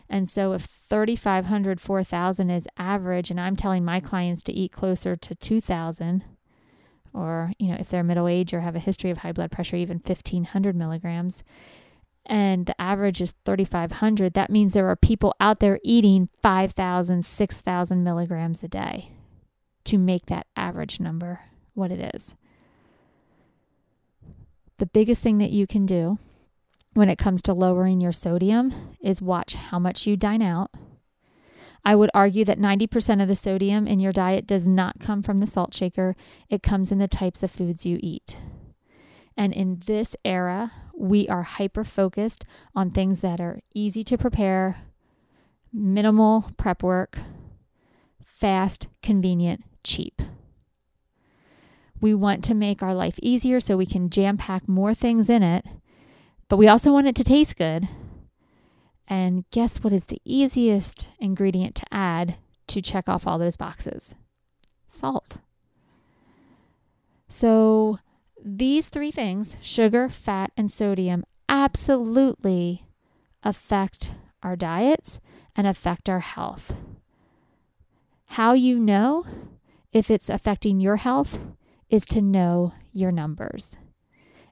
And 0.10 0.30
so 0.30 0.54
if 0.54 0.62
3,500, 0.62 1.82
4,000 1.82 2.50
is 2.50 2.68
average, 2.78 3.32
and 3.32 3.40
I'm 3.40 3.56
telling 3.56 3.84
my 3.84 4.00
clients 4.00 4.44
to 4.44 4.54
eat 4.54 4.72
closer 4.72 5.16
to 5.16 5.36
2,000, 5.36 6.24
or, 7.12 7.54
you 7.58 7.70
know, 7.70 7.78
if 7.80 7.90
they're 7.90 8.04
middle 8.04 8.28
age 8.28 8.54
or 8.54 8.60
have 8.60 8.76
a 8.76 8.80
history 8.80 9.10
of 9.10 9.20
high 9.20 9.32
blood 9.32 9.52
pressure, 9.52 9.78
even 9.78 9.98
1,500 10.06 10.76
milligrams, 10.76 11.44
and 12.26 12.66
the 12.66 12.80
average 12.80 13.22
is 13.22 13.34
3,500, 13.46 14.34
that 14.34 14.50
means 14.50 14.74
there 14.74 14.90
are 14.90 14.96
people 14.96 15.34
out 15.40 15.60
there 15.60 15.80
eating 15.84 16.30
5,000, 16.42 17.26
6,000 17.26 18.04
milligrams 18.04 18.64
a 18.64 18.68
day 18.68 19.12
to 19.86 19.98
make 19.98 20.26
that 20.28 20.48
average 20.56 21.00
number 21.00 21.42
what 21.74 21.92
it 21.92 22.16
is. 22.16 22.36
The 24.78 24.86
biggest 24.86 25.24
thing 25.24 25.38
that 25.38 25.52
you 25.52 25.68
can 25.68 25.86
do 25.86 26.20
when 26.94 27.10
it 27.10 27.18
comes 27.18 27.42
to 27.44 27.54
lowering 27.54 28.02
your 28.02 28.12
sodium 28.12 28.74
is 29.02 29.22
watch 29.22 29.56
how 29.56 29.80
much 29.80 30.06
you 30.06 30.18
dine 30.18 30.42
out. 30.42 30.72
I 31.84 31.96
would 31.96 32.10
argue 32.14 32.44
that 32.46 32.60
90% 32.60 33.22
of 33.22 33.28
the 33.28 33.36
sodium 33.36 33.88
in 33.88 34.00
your 34.00 34.12
diet 34.12 34.48
does 34.48 34.68
not 34.68 35.00
come 35.00 35.22
from 35.22 35.40
the 35.40 35.48
salt 35.48 35.74
shaker, 35.74 36.16
it 36.50 36.64
comes 36.64 36.92
in 36.92 36.98
the 36.98 37.08
types 37.08 37.44
of 37.44 37.52
foods 37.52 37.86
you 37.86 38.00
eat. 38.02 38.38
And 39.38 39.54
in 39.54 39.82
this 39.86 40.16
era, 40.26 40.72
we 40.98 41.28
are 41.30 41.44
hyper 41.44 41.84
focused 41.84 42.46
on 42.74 42.90
things 42.90 43.22
that 43.22 43.40
are 43.40 43.60
easy 43.74 44.04
to 44.06 44.18
prepare, 44.18 44.78
minimal 45.72 46.50
prep 46.58 46.82
work, 46.82 47.20
fast, 48.24 48.88
convenient, 49.04 49.64
cheap. 49.84 50.22
We 52.02 52.14
want 52.14 52.44
to 52.46 52.54
make 52.54 52.84
our 52.84 52.94
life 52.94 53.18
easier 53.22 53.60
so 53.60 53.78
we 53.78 53.86
can 53.86 54.10
jam 54.10 54.38
pack 54.38 54.68
more 54.68 54.94
things 54.94 55.30
in 55.30 55.44
it 55.44 55.66
but 56.48 56.58
we 56.58 56.68
also 56.68 56.92
want 56.92 57.08
it 57.08 57.16
to 57.16 57.24
taste 57.24 57.58
good. 57.58 57.88
And 59.08 59.50
guess 59.52 59.84
what 59.84 59.94
is 59.94 60.06
the 60.06 60.22
easiest 60.26 61.08
ingredient 61.20 61.76
to 61.76 61.86
add 61.92 62.36
to 62.68 62.82
check 62.82 63.08
off 63.08 63.28
all 63.28 63.38
those 63.38 63.58
boxes? 63.58 64.16
Salt. 64.88 65.38
So, 67.28 68.00
these 68.44 68.90
three 68.90 69.12
things 69.12 69.58
sugar, 69.62 70.10
fat, 70.10 70.52
and 70.56 70.70
sodium 70.70 71.24
absolutely 71.50 72.86
affect 73.44 74.12
our 74.44 74.56
diets 74.56 75.20
and 75.56 75.66
affect 75.66 76.10
our 76.10 76.20
health. 76.20 76.76
How 78.28 78.54
you 78.54 78.78
know 78.80 79.26
if 79.92 80.12
it's 80.12 80.30
affecting 80.30 80.80
your 80.80 80.98
health 80.98 81.40
is 81.90 82.06
to 82.06 82.22
know 82.22 82.74
your 82.92 83.12
numbers. 83.12 83.78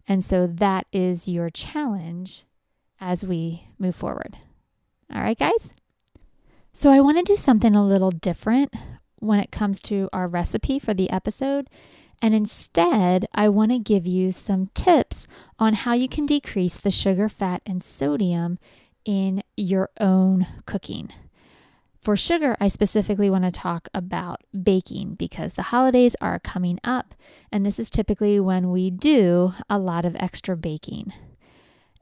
And 0.07 0.23
so 0.23 0.47
that 0.47 0.87
is 0.91 1.27
your 1.27 1.49
challenge 1.49 2.43
as 2.99 3.23
we 3.23 3.67
move 3.77 3.95
forward. 3.95 4.37
All 5.13 5.21
right, 5.21 5.37
guys? 5.37 5.73
So 6.73 6.89
I 6.89 7.01
want 7.01 7.17
to 7.17 7.23
do 7.23 7.37
something 7.37 7.75
a 7.75 7.85
little 7.85 8.11
different 8.11 8.73
when 9.17 9.39
it 9.39 9.51
comes 9.51 9.79
to 9.81 10.09
our 10.11 10.27
recipe 10.27 10.79
for 10.79 10.93
the 10.93 11.09
episode. 11.09 11.69
And 12.21 12.33
instead, 12.33 13.27
I 13.33 13.49
want 13.49 13.71
to 13.71 13.79
give 13.79 14.07
you 14.07 14.31
some 14.31 14.69
tips 14.73 15.27
on 15.59 15.73
how 15.73 15.93
you 15.93 16.07
can 16.07 16.25
decrease 16.25 16.77
the 16.77 16.91
sugar, 16.91 17.29
fat, 17.29 17.61
and 17.65 17.83
sodium 17.83 18.59
in 19.05 19.43
your 19.55 19.89
own 19.99 20.47
cooking. 20.65 21.11
For 22.03 22.17
sugar, 22.17 22.57
I 22.59 22.67
specifically 22.67 23.29
want 23.29 23.45
to 23.45 23.51
talk 23.51 23.87
about 23.93 24.41
baking 24.61 25.15
because 25.15 25.53
the 25.53 25.61
holidays 25.61 26.17
are 26.19 26.37
coming 26.37 26.77
up, 26.83 27.15
and 27.49 27.65
this 27.65 27.79
is 27.79 27.89
typically 27.89 28.41
when 28.41 28.71
we 28.71 28.91
do 28.91 29.53
a 29.69 29.79
lot 29.79 30.03
of 30.03 30.17
extra 30.17 30.57
baking. 30.57 31.13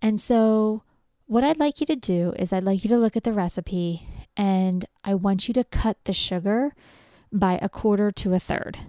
And 0.01 0.19
so, 0.19 0.81
what 1.27 1.43
I'd 1.43 1.59
like 1.59 1.79
you 1.79 1.85
to 1.85 1.95
do 1.95 2.33
is, 2.39 2.51
I'd 2.51 2.63
like 2.63 2.83
you 2.83 2.89
to 2.89 2.97
look 2.97 3.15
at 3.15 3.23
the 3.23 3.31
recipe 3.31 4.07
and 4.35 4.85
I 5.03 5.13
want 5.13 5.47
you 5.47 5.53
to 5.53 5.63
cut 5.65 5.97
the 6.05 6.13
sugar 6.13 6.73
by 7.31 7.59
a 7.61 7.69
quarter 7.69 8.09
to 8.09 8.33
a 8.33 8.39
third. 8.39 8.79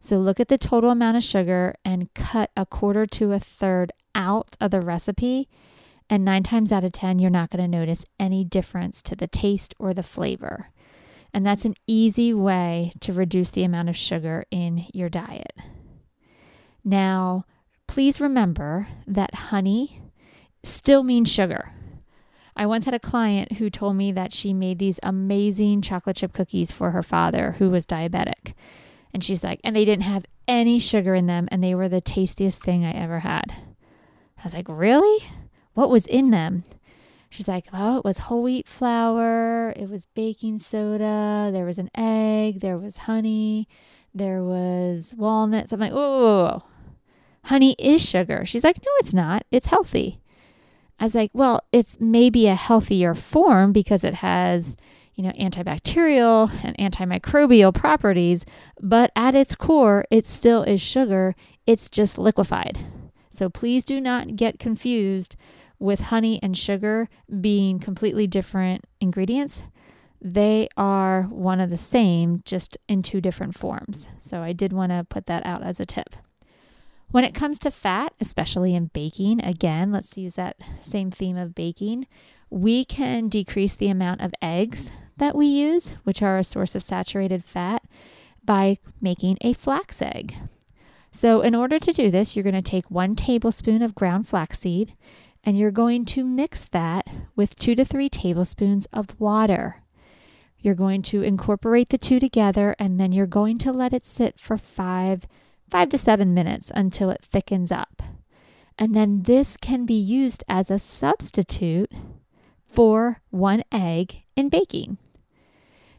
So, 0.00 0.18
look 0.18 0.38
at 0.38 0.48
the 0.48 0.58
total 0.58 0.90
amount 0.90 1.16
of 1.16 1.22
sugar 1.22 1.76
and 1.82 2.12
cut 2.12 2.50
a 2.54 2.66
quarter 2.66 3.06
to 3.06 3.32
a 3.32 3.40
third 3.40 3.92
out 4.14 4.54
of 4.60 4.70
the 4.70 4.82
recipe 4.82 5.48
and 6.10 6.24
nine 6.24 6.42
times 6.42 6.72
out 6.72 6.84
of 6.84 6.92
10, 6.92 7.18
you're 7.18 7.30
not 7.30 7.50
going 7.50 7.62
to 7.62 7.78
notice 7.78 8.04
any 8.18 8.44
difference 8.44 9.02
to 9.02 9.16
the 9.16 9.26
taste 9.26 9.74
or 9.78 9.92
the 9.92 10.02
flavor. 10.02 10.70
And 11.34 11.44
that's 11.44 11.64
an 11.64 11.74
easy 11.86 12.32
way 12.32 12.92
to 13.00 13.12
reduce 13.12 13.50
the 13.50 13.64
amount 13.64 13.90
of 13.90 13.96
sugar 13.96 14.44
in 14.50 14.86
your 14.94 15.08
diet. 15.08 15.52
Now, 16.84 17.44
please 17.86 18.20
remember 18.20 18.88
that 19.06 19.34
honey 19.34 20.00
still 20.62 21.02
means 21.02 21.30
sugar. 21.30 21.72
I 22.56 22.66
once 22.66 22.86
had 22.86 22.94
a 22.94 22.98
client 22.98 23.52
who 23.52 23.70
told 23.70 23.94
me 23.96 24.10
that 24.12 24.32
she 24.32 24.52
made 24.52 24.78
these 24.78 24.98
amazing 25.02 25.82
chocolate 25.82 26.16
chip 26.16 26.32
cookies 26.32 26.72
for 26.72 26.90
her 26.90 27.02
father 27.02 27.56
who 27.58 27.70
was 27.70 27.86
diabetic. 27.86 28.54
And 29.14 29.22
she's 29.22 29.44
like, 29.44 29.60
and 29.62 29.76
they 29.76 29.84
didn't 29.84 30.02
have 30.02 30.24
any 30.48 30.78
sugar 30.78 31.14
in 31.14 31.26
them, 31.26 31.48
and 31.52 31.62
they 31.62 31.74
were 31.74 31.88
the 31.88 32.00
tastiest 32.00 32.64
thing 32.64 32.84
I 32.84 32.92
ever 32.92 33.20
had. 33.20 33.52
I 34.38 34.44
was 34.44 34.54
like, 34.54 34.66
really? 34.68 35.24
What 35.78 35.90
was 35.90 36.06
in 36.06 36.30
them. 36.30 36.64
She's 37.30 37.46
like, 37.46 37.66
oh, 37.72 37.98
it 37.98 38.04
was 38.04 38.18
whole 38.18 38.42
wheat 38.42 38.66
flour, 38.66 39.72
it 39.76 39.88
was 39.88 40.06
baking 40.06 40.58
soda, 40.58 41.50
there 41.52 41.64
was 41.64 41.78
an 41.78 41.88
egg, 41.94 42.58
there 42.58 42.76
was 42.76 42.96
honey, 42.98 43.68
there 44.12 44.42
was 44.42 45.14
walnuts. 45.16 45.72
I'm 45.72 45.78
like, 45.78 45.92
oh, 45.94 46.64
honey 47.44 47.76
is 47.78 48.04
sugar. 48.04 48.44
She's 48.44 48.64
like, 48.64 48.78
no, 48.78 48.90
it's 48.98 49.14
not. 49.14 49.44
It's 49.52 49.68
healthy. 49.68 50.20
I 50.98 51.04
was 51.04 51.14
like, 51.14 51.30
well, 51.32 51.60
it's 51.70 52.00
maybe 52.00 52.48
a 52.48 52.56
healthier 52.56 53.14
form 53.14 53.70
because 53.70 54.02
it 54.02 54.14
has, 54.14 54.74
you 55.14 55.22
know, 55.22 55.32
antibacterial 55.38 56.50
and 56.64 56.76
antimicrobial 56.78 57.72
properties, 57.72 58.44
but 58.80 59.12
at 59.14 59.36
its 59.36 59.54
core, 59.54 60.04
it 60.10 60.26
still 60.26 60.64
is 60.64 60.80
sugar. 60.80 61.36
It's 61.68 61.88
just 61.88 62.18
liquefied. 62.18 62.80
So 63.30 63.48
please 63.48 63.84
do 63.84 64.00
not 64.00 64.34
get 64.34 64.58
confused 64.58 65.36
with 65.78 66.00
honey 66.00 66.40
and 66.42 66.56
sugar 66.56 67.08
being 67.40 67.78
completely 67.78 68.26
different 68.26 68.84
ingredients. 69.00 69.62
They 70.20 70.68
are 70.76 71.22
one 71.24 71.60
of 71.60 71.70
the 71.70 71.78
same, 71.78 72.42
just 72.44 72.76
in 72.88 73.02
two 73.02 73.20
different 73.20 73.56
forms. 73.56 74.08
So 74.20 74.42
I 74.42 74.52
did 74.52 74.72
want 74.72 74.90
to 74.90 75.06
put 75.08 75.26
that 75.26 75.46
out 75.46 75.62
as 75.62 75.78
a 75.78 75.86
tip. 75.86 76.16
When 77.10 77.24
it 77.24 77.34
comes 77.34 77.58
to 77.60 77.70
fat, 77.70 78.12
especially 78.20 78.74
in 78.74 78.86
baking, 78.86 79.42
again, 79.42 79.92
let's 79.92 80.16
use 80.18 80.34
that 80.34 80.56
same 80.82 81.10
theme 81.10 81.36
of 81.36 81.54
baking. 81.54 82.06
We 82.50 82.84
can 82.84 83.28
decrease 83.28 83.76
the 83.76 83.88
amount 83.88 84.20
of 84.20 84.34
eggs 84.42 84.90
that 85.16 85.34
we 85.34 85.46
use, 85.46 85.94
which 86.04 86.20
are 86.20 86.38
a 86.38 86.44
source 86.44 86.74
of 86.74 86.82
saturated 86.82 87.44
fat, 87.44 87.82
by 88.44 88.78
making 89.00 89.38
a 89.40 89.52
flax 89.52 90.02
egg. 90.02 90.34
So, 91.10 91.40
in 91.40 91.54
order 91.54 91.78
to 91.78 91.92
do 91.92 92.10
this, 92.10 92.36
you're 92.36 92.42
going 92.42 92.54
to 92.54 92.62
take 92.62 92.90
one 92.90 93.14
tablespoon 93.14 93.82
of 93.82 93.94
ground 93.94 94.28
flaxseed 94.28 94.94
and 95.48 95.58
you're 95.58 95.70
going 95.70 96.04
to 96.04 96.26
mix 96.26 96.66
that 96.66 97.06
with 97.34 97.56
two 97.56 97.74
to 97.74 97.82
three 97.82 98.10
tablespoons 98.10 98.86
of 98.92 99.18
water. 99.18 99.82
You're 100.58 100.74
going 100.74 101.00
to 101.04 101.22
incorporate 101.22 101.88
the 101.88 101.96
two 101.96 102.20
together 102.20 102.76
and 102.78 103.00
then 103.00 103.12
you're 103.12 103.26
going 103.26 103.56
to 103.60 103.72
let 103.72 103.94
it 103.94 104.04
sit 104.04 104.38
for 104.38 104.58
five, 104.58 105.26
five 105.70 105.88
to 105.88 105.96
seven 105.96 106.34
minutes 106.34 106.70
until 106.74 107.08
it 107.08 107.24
thickens 107.24 107.72
up. 107.72 108.02
And 108.78 108.94
then 108.94 109.22
this 109.22 109.56
can 109.56 109.86
be 109.86 109.98
used 109.98 110.44
as 110.50 110.70
a 110.70 110.78
substitute 110.78 111.90
for 112.66 113.22
one 113.30 113.62
egg 113.72 114.24
in 114.36 114.50
baking. 114.50 114.98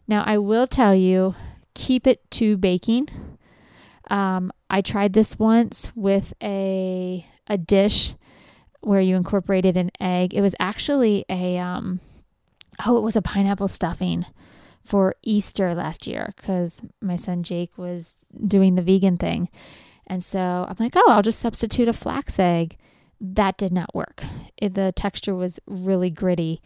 Now, 0.07 0.21
I 0.27 0.37
will 0.37 0.67
tell 0.67 0.93
you, 0.93 1.33
keep 1.73 2.05
it 2.05 2.29
to 2.33 2.55
baking. 2.55 3.09
Um, 4.11 4.51
I 4.69 4.81
tried 4.81 5.13
this 5.13 5.39
once 5.39 5.91
with 5.95 6.35
a 6.39 7.25
a 7.47 7.57
dish 7.57 8.13
where 8.81 9.01
you 9.01 9.15
incorporated 9.15 9.77
an 9.77 9.91
egg. 9.99 10.33
It 10.33 10.41
was 10.41 10.55
actually 10.59 11.25
a 11.29 11.57
um 11.57 11.99
oh, 12.85 12.97
it 12.97 13.01
was 13.01 13.15
a 13.15 13.21
pineapple 13.21 13.67
stuffing 13.67 14.25
for 14.83 15.15
Easter 15.23 15.75
last 15.75 16.07
year 16.07 16.33
cuz 16.37 16.81
my 17.01 17.17
son 17.17 17.43
Jake 17.43 17.77
was 17.77 18.17
doing 18.47 18.75
the 18.75 18.81
vegan 18.81 19.17
thing. 19.17 19.49
And 20.07 20.23
so 20.23 20.65
I'm 20.67 20.75
like, 20.79 20.93
"Oh, 20.95 21.05
I'll 21.09 21.21
just 21.21 21.39
substitute 21.39 21.87
a 21.87 21.93
flax 21.93 22.39
egg." 22.39 22.77
That 23.21 23.57
did 23.57 23.71
not 23.71 23.93
work. 23.93 24.23
It, 24.57 24.73
the 24.73 24.91
texture 24.91 25.35
was 25.35 25.59
really 25.67 26.09
gritty. 26.09 26.61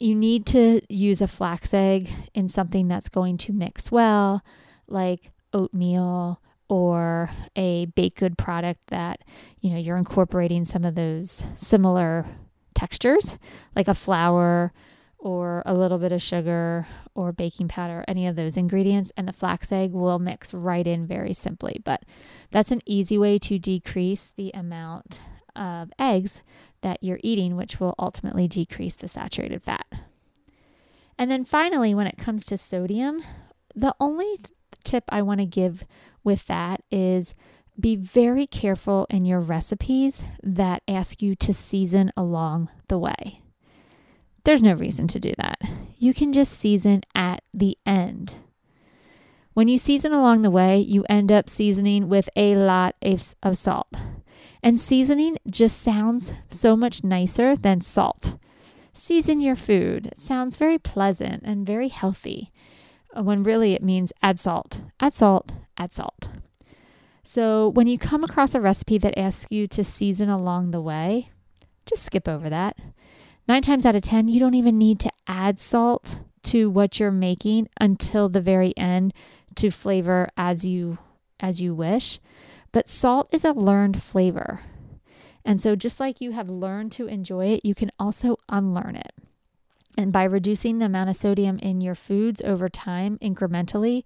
You 0.00 0.14
need 0.14 0.46
to 0.46 0.80
use 0.88 1.20
a 1.20 1.28
flax 1.28 1.72
egg 1.72 2.10
in 2.34 2.48
something 2.48 2.88
that's 2.88 3.08
going 3.08 3.38
to 3.38 3.52
mix 3.52 3.92
well, 3.92 4.42
like 4.88 5.32
oatmeal 5.52 6.40
or 6.68 7.30
a 7.54 7.86
baked 7.86 8.18
good 8.18 8.36
product 8.36 8.80
that 8.88 9.20
you 9.60 9.70
know 9.70 9.78
you're 9.78 9.96
incorporating 9.96 10.64
some 10.64 10.84
of 10.84 10.94
those 10.94 11.42
similar 11.56 12.26
textures 12.74 13.38
like 13.74 13.88
a 13.88 13.94
flour 13.94 14.72
or 15.18 15.62
a 15.66 15.74
little 15.74 15.98
bit 15.98 16.12
of 16.12 16.22
sugar 16.22 16.86
or 17.14 17.32
baking 17.32 17.66
powder 17.68 18.04
any 18.06 18.26
of 18.26 18.36
those 18.36 18.56
ingredients 18.56 19.10
and 19.16 19.26
the 19.26 19.32
flax 19.32 19.72
egg 19.72 19.92
will 19.92 20.18
mix 20.18 20.52
right 20.54 20.86
in 20.86 21.06
very 21.06 21.34
simply. 21.34 21.80
But 21.82 22.04
that's 22.50 22.70
an 22.70 22.82
easy 22.86 23.18
way 23.18 23.38
to 23.40 23.58
decrease 23.58 24.32
the 24.36 24.50
amount 24.54 25.20
of 25.56 25.90
eggs 25.98 26.42
that 26.82 27.02
you're 27.02 27.18
eating 27.22 27.56
which 27.56 27.80
will 27.80 27.94
ultimately 27.98 28.46
decrease 28.46 28.94
the 28.94 29.08
saturated 29.08 29.62
fat. 29.62 29.86
And 31.18 31.30
then 31.30 31.44
finally 31.44 31.94
when 31.94 32.06
it 32.06 32.18
comes 32.18 32.44
to 32.46 32.58
sodium 32.58 33.22
the 33.74 33.94
only 33.98 34.38
tip 34.86 35.04
I 35.08 35.20
want 35.22 35.40
to 35.40 35.46
give 35.46 35.84
with 36.24 36.46
that 36.46 36.82
is 36.90 37.34
be 37.78 37.96
very 37.96 38.46
careful 38.46 39.06
in 39.10 39.26
your 39.26 39.40
recipes 39.40 40.24
that 40.42 40.82
ask 40.88 41.20
you 41.20 41.34
to 41.34 41.52
season 41.52 42.10
along 42.16 42.70
the 42.88 42.98
way. 42.98 43.42
There's 44.44 44.62
no 44.62 44.74
reason 44.74 45.08
to 45.08 45.20
do 45.20 45.32
that. 45.38 45.60
You 45.98 46.14
can 46.14 46.32
just 46.32 46.52
season 46.52 47.02
at 47.14 47.42
the 47.52 47.76
end. 47.84 48.32
When 49.52 49.68
you 49.68 49.76
season 49.76 50.12
along 50.12 50.42
the 50.42 50.50
way, 50.50 50.78
you 50.78 51.04
end 51.08 51.32
up 51.32 51.50
seasoning 51.50 52.08
with 52.08 52.28
a 52.36 52.54
lot 52.54 52.94
of, 53.02 53.56
salt. 53.56 53.92
And 54.62 54.80
seasoning 54.80 55.38
just 55.50 55.80
sounds 55.80 56.32
so 56.50 56.76
much 56.76 57.02
nicer 57.02 57.56
than 57.56 57.80
salt. 57.80 58.38
Season 58.92 59.40
your 59.40 59.56
food. 59.56 60.06
It 60.06 60.20
sounds 60.20 60.56
very 60.56 60.78
pleasant 60.78 61.42
and 61.44 61.66
very 61.66 61.88
healthy 61.88 62.52
Uh, 63.16 63.22
when 63.22 63.42
really 63.42 63.72
it 63.72 63.82
means 63.82 64.12
add 64.22 64.38
salt, 64.38 64.82
add 65.00 65.14
salt, 65.14 65.52
add 65.78 65.92
salt. 65.92 66.28
So 67.24 67.68
when 67.70 67.86
you 67.86 67.98
come 67.98 68.22
across 68.22 68.54
a 68.54 68.60
recipe 68.60 68.98
that 68.98 69.18
asks 69.18 69.50
you 69.50 69.66
to 69.68 69.82
season 69.82 70.28
along 70.28 70.70
the 70.70 70.80
way, 70.80 71.30
just 71.86 72.04
skip 72.04 72.28
over 72.28 72.48
that. 72.50 72.76
Nine 73.48 73.62
times 73.62 73.86
out 73.86 73.96
of 73.96 74.02
10, 74.02 74.28
you 74.28 74.38
don't 74.38 74.54
even 74.54 74.78
need 74.78 75.00
to 75.00 75.10
add 75.26 75.58
salt 75.58 76.20
to 76.44 76.70
what 76.70 77.00
you're 77.00 77.10
making 77.10 77.68
until 77.80 78.28
the 78.28 78.40
very 78.40 78.76
end 78.76 79.12
to 79.56 79.70
flavor 79.70 80.28
as 80.36 80.64
you 80.64 80.98
as 81.40 81.60
you 81.60 81.74
wish. 81.74 82.20
But 82.72 82.88
salt 82.88 83.28
is 83.32 83.44
a 83.44 83.52
learned 83.52 84.02
flavor. 84.02 84.60
And 85.44 85.60
so 85.60 85.76
just 85.76 86.00
like 86.00 86.20
you 86.20 86.32
have 86.32 86.48
learned 86.48 86.92
to 86.92 87.06
enjoy 87.06 87.46
it, 87.46 87.64
you 87.64 87.74
can 87.74 87.90
also 87.98 88.38
unlearn 88.48 88.96
it. 88.96 89.12
And 89.96 90.12
by 90.12 90.24
reducing 90.24 90.78
the 90.78 90.86
amount 90.86 91.10
of 91.10 91.16
sodium 91.16 91.58
in 91.58 91.80
your 91.80 91.94
foods 91.94 92.42
over 92.42 92.68
time 92.68 93.18
incrementally, 93.22 94.04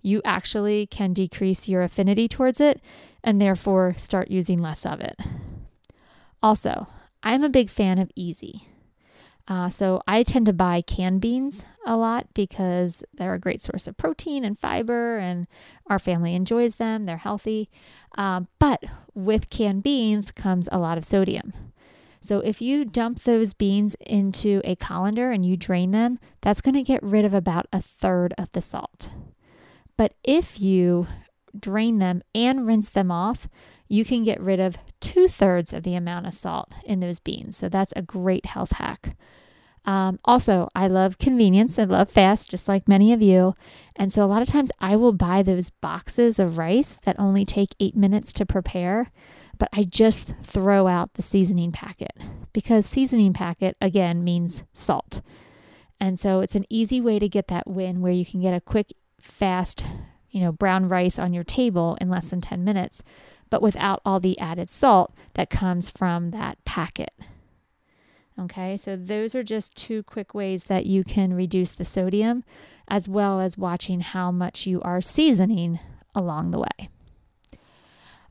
you 0.00 0.20
actually 0.24 0.86
can 0.86 1.12
decrease 1.12 1.68
your 1.68 1.82
affinity 1.82 2.28
towards 2.28 2.60
it 2.60 2.80
and 3.22 3.40
therefore 3.40 3.94
start 3.96 4.30
using 4.30 4.60
less 4.60 4.84
of 4.84 5.00
it. 5.00 5.18
Also, 6.42 6.88
I'm 7.22 7.42
a 7.42 7.48
big 7.48 7.70
fan 7.70 7.98
of 7.98 8.10
easy. 8.14 8.68
Uh, 9.48 9.68
so 9.68 10.02
I 10.06 10.22
tend 10.22 10.44
to 10.46 10.52
buy 10.52 10.82
canned 10.82 11.22
beans 11.22 11.64
a 11.86 11.96
lot 11.96 12.26
because 12.34 13.02
they're 13.14 13.32
a 13.32 13.40
great 13.40 13.62
source 13.62 13.86
of 13.86 13.96
protein 13.96 14.44
and 14.44 14.58
fiber, 14.58 15.16
and 15.16 15.46
our 15.86 15.98
family 15.98 16.34
enjoys 16.34 16.74
them. 16.74 17.06
They're 17.06 17.16
healthy. 17.16 17.70
Um, 18.18 18.46
but 18.58 18.84
with 19.14 19.48
canned 19.48 19.82
beans 19.82 20.30
comes 20.30 20.68
a 20.70 20.78
lot 20.78 20.98
of 20.98 21.04
sodium. 21.04 21.54
So 22.28 22.40
if 22.40 22.60
you 22.60 22.84
dump 22.84 23.22
those 23.22 23.54
beans 23.54 23.96
into 24.06 24.60
a 24.62 24.76
colander 24.76 25.30
and 25.30 25.46
you 25.46 25.56
drain 25.56 25.92
them, 25.92 26.18
that's 26.42 26.60
going 26.60 26.74
to 26.74 26.82
get 26.82 27.02
rid 27.02 27.24
of 27.24 27.32
about 27.32 27.64
a 27.72 27.80
third 27.80 28.34
of 28.36 28.52
the 28.52 28.60
salt. 28.60 29.08
But 29.96 30.12
if 30.22 30.60
you 30.60 31.06
drain 31.58 32.00
them 32.00 32.20
and 32.34 32.66
rinse 32.66 32.90
them 32.90 33.10
off, 33.10 33.48
you 33.88 34.04
can 34.04 34.24
get 34.24 34.42
rid 34.42 34.60
of 34.60 34.76
two 35.00 35.26
thirds 35.26 35.72
of 35.72 35.84
the 35.84 35.94
amount 35.94 36.26
of 36.26 36.34
salt 36.34 36.70
in 36.84 37.00
those 37.00 37.18
beans. 37.18 37.56
So 37.56 37.70
that's 37.70 37.94
a 37.96 38.02
great 38.02 38.44
health 38.44 38.72
hack. 38.72 39.16
Um, 39.86 40.18
also, 40.26 40.68
I 40.74 40.86
love 40.86 41.16
convenience. 41.16 41.78
I 41.78 41.84
love 41.84 42.10
fast, 42.10 42.50
just 42.50 42.68
like 42.68 42.86
many 42.86 43.14
of 43.14 43.22
you. 43.22 43.54
And 43.96 44.12
so, 44.12 44.22
a 44.22 44.26
lot 44.26 44.42
of 44.42 44.48
times, 44.48 44.70
I 44.80 44.96
will 44.96 45.14
buy 45.14 45.42
those 45.42 45.70
boxes 45.70 46.38
of 46.38 46.58
rice 46.58 46.98
that 47.04 47.18
only 47.18 47.46
take 47.46 47.70
eight 47.80 47.96
minutes 47.96 48.34
to 48.34 48.44
prepare 48.44 49.10
but 49.58 49.68
I 49.72 49.84
just 49.84 50.34
throw 50.42 50.86
out 50.86 51.14
the 51.14 51.22
seasoning 51.22 51.72
packet 51.72 52.12
because 52.52 52.86
seasoning 52.86 53.32
packet 53.32 53.76
again 53.80 54.24
means 54.24 54.62
salt. 54.72 55.20
And 56.00 56.18
so 56.18 56.40
it's 56.40 56.54
an 56.54 56.64
easy 56.70 57.00
way 57.00 57.18
to 57.18 57.28
get 57.28 57.48
that 57.48 57.66
win 57.66 58.00
where 58.00 58.12
you 58.12 58.24
can 58.24 58.40
get 58.40 58.54
a 58.54 58.60
quick, 58.60 58.92
fast, 59.20 59.84
you 60.30 60.40
know, 60.40 60.52
brown 60.52 60.88
rice 60.88 61.18
on 61.18 61.34
your 61.34 61.44
table 61.44 61.98
in 62.00 62.08
less 62.08 62.28
than 62.28 62.40
10 62.40 62.62
minutes, 62.62 63.02
but 63.50 63.62
without 63.62 64.00
all 64.04 64.20
the 64.20 64.38
added 64.38 64.70
salt 64.70 65.12
that 65.34 65.50
comes 65.50 65.90
from 65.90 66.30
that 66.30 66.64
packet. 66.64 67.12
Okay, 68.40 68.76
so 68.76 68.94
those 68.94 69.34
are 69.34 69.42
just 69.42 69.74
two 69.74 70.04
quick 70.04 70.32
ways 70.32 70.64
that 70.64 70.86
you 70.86 71.02
can 71.02 71.34
reduce 71.34 71.72
the 71.72 71.84
sodium 71.84 72.44
as 72.86 73.08
well 73.08 73.40
as 73.40 73.58
watching 73.58 74.00
how 74.00 74.30
much 74.30 74.64
you 74.64 74.80
are 74.82 75.00
seasoning 75.00 75.80
along 76.14 76.52
the 76.52 76.60
way. 76.60 76.88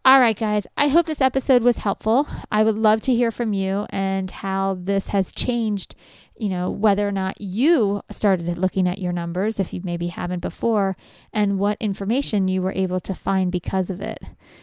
All 0.07 0.21
right, 0.21 0.39
guys, 0.39 0.65
I 0.77 0.87
hope 0.87 1.05
this 1.05 1.19
episode 1.19 1.63
was 1.63 1.79
helpful. 1.79 2.29
I 2.49 2.63
would 2.63 2.77
love 2.77 3.01
to 3.01 3.13
hear 3.13 3.29
from 3.29 3.51
you 3.51 3.87
and 3.89 4.31
how 4.31 4.77
this 4.79 5.09
has 5.09 5.33
changed, 5.33 5.95
you 6.37 6.47
know, 6.47 6.71
whether 6.71 7.05
or 7.05 7.11
not 7.11 7.41
you 7.41 8.01
started 8.09 8.57
looking 8.57 8.87
at 8.87 8.99
your 8.99 9.11
numbers, 9.11 9.59
if 9.59 9.73
you 9.73 9.81
maybe 9.83 10.07
haven't 10.07 10.39
before, 10.39 10.95
and 11.33 11.59
what 11.59 11.75
information 11.81 12.47
you 12.47 12.61
were 12.61 12.71
able 12.71 13.01
to 13.01 13.13
find 13.13 13.51
because 13.51 13.89
of 13.89 13.99
it. 13.99 14.19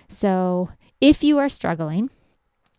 So, 0.09 0.71
if 0.99 1.23
you 1.23 1.37
are 1.37 1.51
struggling, 1.51 2.09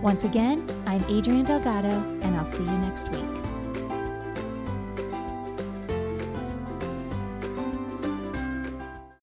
Once 0.00 0.22
again, 0.22 0.64
I'm 0.86 1.02
Adrienne 1.04 1.44
Delgado, 1.44 1.90
and 2.22 2.36
I'll 2.36 2.46
see 2.46 2.62
you 2.62 2.78
next 2.78 3.10
week. 3.10 3.43